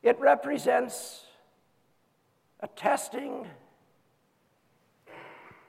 it 0.04 0.20
represents 0.20 1.24
a 2.60 2.68
testing 2.68 3.48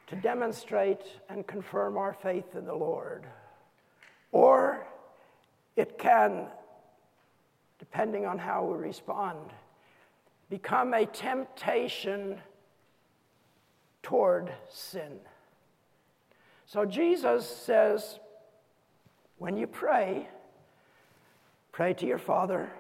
to 0.08 0.16
demonstrate 0.16 1.02
and 1.30 1.48
confirm 1.48 1.98
our 1.98 2.14
faith 2.14 2.56
in 2.56 2.66
the 2.66 2.76
Lord. 2.76 3.26
Or 4.32 4.86
it 5.76 5.98
can, 5.98 6.48
depending 7.80 8.26
on 8.26 8.38
how 8.38 8.66
we 8.66 8.78
respond, 8.78 9.52
become 10.50 10.94
a 10.94 11.06
temptation 11.06 12.40
toward 14.04 14.52
sin. 14.70 15.20
So 16.68 16.86
Jesus 16.86 17.48
says, 17.48 18.20
when 19.38 19.58
you 19.58 19.68
pray, 19.68 20.28
pray 21.72 21.94
to 21.96 22.06
your 22.06 22.20
Father, 22.20 22.72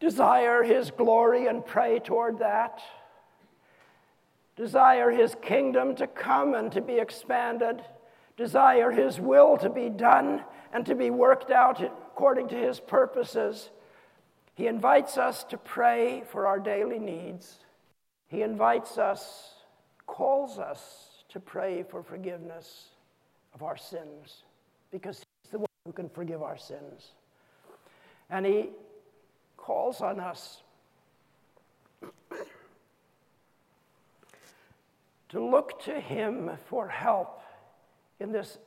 desire 0.00 0.62
His 0.62 0.90
glory 0.90 1.46
and 1.46 1.64
pray 1.64 1.98
toward 1.98 2.38
that 2.38 2.80
desire 4.60 5.10
his 5.10 5.34
kingdom 5.40 5.94
to 5.94 6.06
come 6.06 6.52
and 6.52 6.70
to 6.70 6.82
be 6.82 6.98
expanded, 6.98 7.82
desire 8.36 8.90
his 8.90 9.18
will 9.18 9.56
to 9.56 9.70
be 9.70 9.88
done 9.88 10.44
and 10.74 10.84
to 10.84 10.94
be 10.94 11.08
worked 11.08 11.50
out 11.50 11.80
according 11.82 12.46
to 12.46 12.54
his 12.54 12.78
purposes. 12.78 13.70
He 14.54 14.66
invites 14.66 15.16
us 15.16 15.44
to 15.44 15.56
pray 15.56 16.24
for 16.30 16.46
our 16.46 16.58
daily 16.58 16.98
needs. 16.98 17.56
He 18.28 18.42
invites 18.42 18.98
us, 18.98 19.54
calls 20.06 20.58
us 20.58 21.24
to 21.30 21.40
pray 21.40 21.82
for 21.82 22.02
forgiveness 22.02 22.90
of 23.54 23.62
our 23.62 23.78
sins 23.78 24.42
because 24.90 25.24
he's 25.42 25.52
the 25.52 25.60
one 25.60 25.68
who 25.86 25.92
can 25.92 26.10
forgive 26.10 26.42
our 26.42 26.58
sins. 26.58 27.12
And 28.28 28.44
he 28.44 28.68
calls 29.56 30.02
on 30.02 30.20
us 30.20 30.60
to 35.30 35.44
look 35.44 35.82
to 35.84 35.98
Him 35.98 36.50
for 36.68 36.88
help 36.88 37.42
in 38.18 38.32
this 38.32 38.58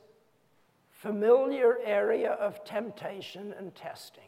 familiar 0.90 1.78
area 1.84 2.32
of 2.32 2.64
temptation 2.64 3.54
and 3.58 3.74
testing. 3.74 4.24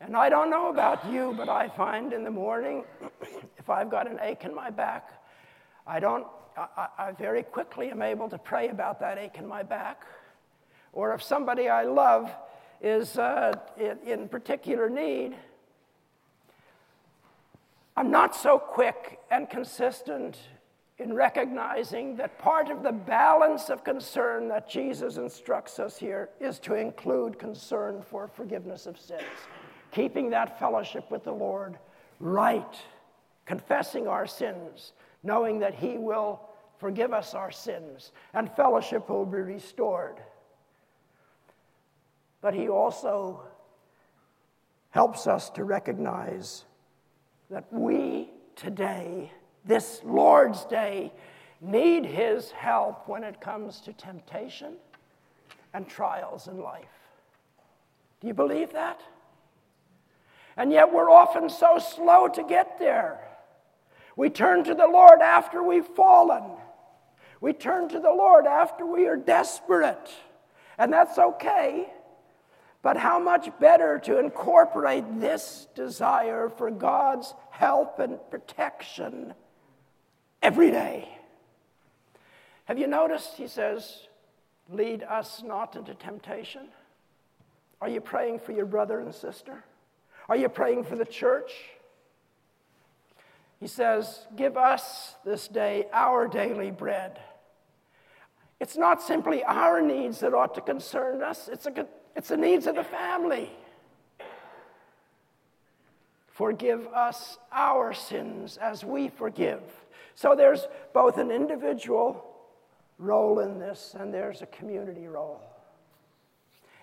And 0.00 0.16
I 0.16 0.28
don't 0.28 0.50
know 0.50 0.68
about 0.68 1.10
you, 1.10 1.34
but 1.36 1.48
I 1.48 1.68
find 1.68 2.12
in 2.12 2.24
the 2.24 2.30
morning, 2.30 2.84
if 3.58 3.70
I've 3.70 3.90
got 3.90 4.10
an 4.10 4.18
ache 4.20 4.44
in 4.44 4.54
my 4.54 4.68
back, 4.68 5.10
I 5.86 6.00
don't, 6.00 6.26
I, 6.56 6.88
I, 6.98 7.12
very 7.12 7.42
quickly 7.42 7.90
am 7.90 8.02
able 8.02 8.28
to 8.28 8.38
pray 8.38 8.68
about 8.68 9.00
that 9.00 9.18
ache 9.18 9.36
in 9.38 9.46
my 9.46 9.62
back. 9.62 10.04
Or 10.92 11.14
if 11.14 11.22
somebody 11.22 11.68
I 11.68 11.84
love 11.84 12.30
is 12.82 13.16
uh, 13.16 13.54
in, 13.78 13.98
in 14.06 14.28
particular 14.28 14.90
need, 14.90 15.34
I'm 17.96 18.10
not 18.10 18.36
so 18.36 18.58
quick 18.58 19.20
and 19.30 19.48
consistent 19.48 20.36
in 20.98 21.12
recognizing 21.12 22.16
that 22.16 22.38
part 22.38 22.70
of 22.70 22.82
the 22.82 22.92
balance 22.92 23.68
of 23.68 23.82
concern 23.82 24.48
that 24.48 24.68
Jesus 24.68 25.16
instructs 25.16 25.80
us 25.80 25.96
here 25.96 26.30
is 26.40 26.60
to 26.60 26.74
include 26.74 27.38
concern 27.38 28.00
for 28.00 28.28
forgiveness 28.28 28.86
of 28.86 28.98
sins, 28.98 29.22
keeping 29.90 30.30
that 30.30 30.58
fellowship 30.58 31.10
with 31.10 31.24
the 31.24 31.32
Lord 31.32 31.78
right, 32.20 32.76
confessing 33.44 34.06
our 34.06 34.26
sins, 34.26 34.92
knowing 35.24 35.58
that 35.58 35.74
He 35.74 35.98
will 35.98 36.40
forgive 36.78 37.12
us 37.12 37.34
our 37.34 37.50
sins, 37.50 38.12
and 38.32 38.50
fellowship 38.54 39.08
will 39.08 39.26
be 39.26 39.38
restored. 39.38 40.18
But 42.40 42.54
He 42.54 42.68
also 42.68 43.42
helps 44.90 45.26
us 45.26 45.50
to 45.50 45.64
recognize 45.64 46.64
that 47.50 47.64
we 47.72 48.30
today 48.54 49.32
this 49.64 50.00
Lord's 50.04 50.64
Day 50.64 51.12
need 51.60 52.04
His 52.04 52.50
help 52.50 53.08
when 53.08 53.24
it 53.24 53.40
comes 53.40 53.80
to 53.82 53.92
temptation 53.92 54.74
and 55.72 55.88
trials 55.88 56.46
in 56.46 56.60
life. 56.60 56.84
Do 58.20 58.28
you 58.28 58.34
believe 58.34 58.72
that? 58.72 59.00
And 60.56 60.70
yet 60.70 60.92
we're 60.92 61.10
often 61.10 61.50
so 61.50 61.78
slow 61.78 62.28
to 62.28 62.44
get 62.44 62.78
there. 62.78 63.18
We 64.16 64.30
turn 64.30 64.64
to 64.64 64.74
the 64.74 64.86
Lord 64.86 65.20
after 65.20 65.62
we've 65.62 65.86
fallen. 65.86 66.44
We 67.40 67.52
turn 67.52 67.88
to 67.88 67.98
the 67.98 68.12
Lord 68.12 68.46
after 68.46 68.86
we 68.86 69.08
are 69.08 69.16
desperate. 69.16 70.10
And 70.78 70.92
that's 70.92 71.18
okay. 71.18 71.88
But 72.82 72.96
how 72.96 73.18
much 73.18 73.48
better 73.58 73.98
to 74.00 74.18
incorporate 74.18 75.04
this 75.20 75.66
desire 75.74 76.48
for 76.48 76.70
God's 76.70 77.34
help 77.50 77.98
and 77.98 78.18
protection 78.30 79.34
every 80.44 80.70
day. 80.70 81.08
Have 82.66 82.78
you 82.78 82.86
noticed? 82.86 83.34
He 83.36 83.48
says, 83.48 84.06
Lead 84.70 85.02
us 85.02 85.42
not 85.44 85.74
into 85.74 85.94
temptation. 85.94 86.68
Are 87.80 87.88
you 87.88 88.00
praying 88.00 88.38
for 88.38 88.52
your 88.52 88.64
brother 88.66 89.00
and 89.00 89.14
sister? 89.14 89.64
Are 90.28 90.36
you 90.36 90.48
praying 90.48 90.84
for 90.84 90.96
the 90.96 91.04
church? 91.04 91.52
He 93.60 93.66
says, 93.66 94.26
Give 94.36 94.56
us 94.56 95.16
this 95.24 95.48
day 95.48 95.86
our 95.92 96.28
daily 96.28 96.70
bread. 96.70 97.18
It's 98.60 98.76
not 98.76 99.02
simply 99.02 99.42
our 99.44 99.82
needs 99.82 100.20
that 100.20 100.32
ought 100.32 100.54
to 100.54 100.60
concern 100.60 101.22
us, 101.22 101.48
it's, 101.48 101.66
a, 101.66 101.86
it's 102.14 102.28
the 102.28 102.36
needs 102.36 102.66
of 102.66 102.76
the 102.76 102.84
family. 102.84 103.50
Forgive 106.28 106.86
us 106.88 107.38
our 107.52 107.94
sins 107.94 108.56
as 108.56 108.84
we 108.84 109.08
forgive 109.08 109.60
so 110.14 110.34
there's 110.36 110.66
both 110.92 111.18
an 111.18 111.30
individual 111.30 112.24
role 112.98 113.40
in 113.40 113.58
this 113.58 113.94
and 113.98 114.12
there's 114.12 114.42
a 114.42 114.46
community 114.46 115.06
role. 115.06 115.40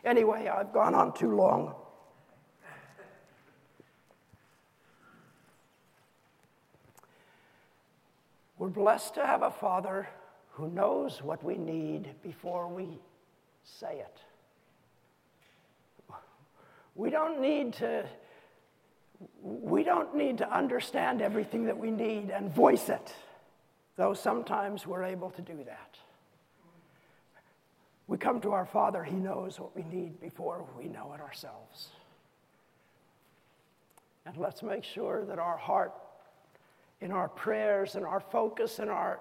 Anyway, 0.03 0.47
I've 0.47 0.73
gone 0.73 0.95
on 0.95 1.13
too 1.13 1.36
long. 1.36 1.75
We're 8.57 8.67
blessed 8.67 9.15
to 9.15 9.25
have 9.25 9.41
a 9.41 9.49
Father 9.49 10.07
who 10.51 10.69
knows 10.69 11.23
what 11.23 11.43
we 11.43 11.57
need 11.57 12.11
before 12.21 12.67
we 12.67 12.99
say 13.63 13.99
it. 13.99 14.19
We 16.93 17.09
don't 17.09 17.41
need 17.41 17.73
to 17.73 18.05
we 19.41 19.84
don't 19.84 20.15
need 20.15 20.38
to 20.39 20.51
understand 20.51 21.22
everything 21.22 21.65
that 21.65 21.78
we 21.78 21.91
need 21.91 22.30
and 22.30 22.51
voice 22.51 22.89
it, 22.89 23.13
though 23.95 24.13
sometimes 24.13 24.86
we're 24.86 25.03
able 25.03 25.30
to 25.32 25.41
do 25.41 25.63
that. 25.65 25.97
We 28.07 28.17
come 28.17 28.41
to 28.41 28.51
our 28.51 28.65
Father, 28.65 29.03
He 29.03 29.15
knows 29.15 29.59
what 29.59 29.76
we 29.76 29.84
need 29.84 30.19
before 30.19 30.65
we 30.78 30.86
know 30.86 31.13
it 31.13 31.22
ourselves. 31.22 31.89
And 34.26 34.38
let's 34.38 34.61
make 34.61 34.84
sure 34.84 35.26
that 35.26 35.39
our 35.39 35.57
heart, 35.57 35.93
in 36.99 37.11
our 37.11 37.28
prayers, 37.28 37.95
and 37.95 38.05
our 38.05 38.19
focus, 38.19 38.80
and 38.80 38.89
our 38.89 39.19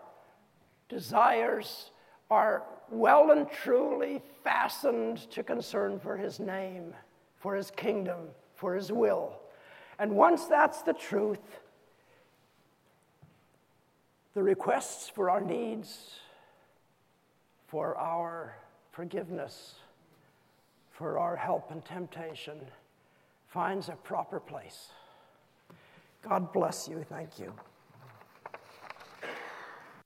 desires 0.88 1.90
are 2.30 2.64
well 2.90 3.30
and 3.30 3.51
truly 3.51 4.20
fastened 4.44 5.18
to 5.30 5.42
concern 5.42 5.98
for 5.98 6.16
His 6.16 6.40
name, 6.40 6.92
for 7.36 7.55
His 7.55 7.70
kingdom, 7.70 8.28
for 8.55 8.74
His 8.74 8.92
will 8.92 9.39
and 10.01 10.16
once 10.16 10.46
that's 10.46 10.80
the 10.80 10.94
truth, 10.94 11.61
the 14.32 14.42
requests 14.42 15.11
for 15.11 15.28
our 15.28 15.42
needs, 15.42 16.14
for 17.68 17.96
our 17.98 18.57
forgiveness, 18.92 19.74
for 20.90 21.18
our 21.18 21.36
help 21.36 21.70
in 21.70 21.82
temptation 21.82 22.59
finds 23.48 23.90
a 23.90 23.96
proper 23.96 24.40
place. 24.40 24.88
God 26.26 26.51
bless 26.51 26.88
you. 26.88 27.05
Thank 27.07 27.38
you. 27.38 27.53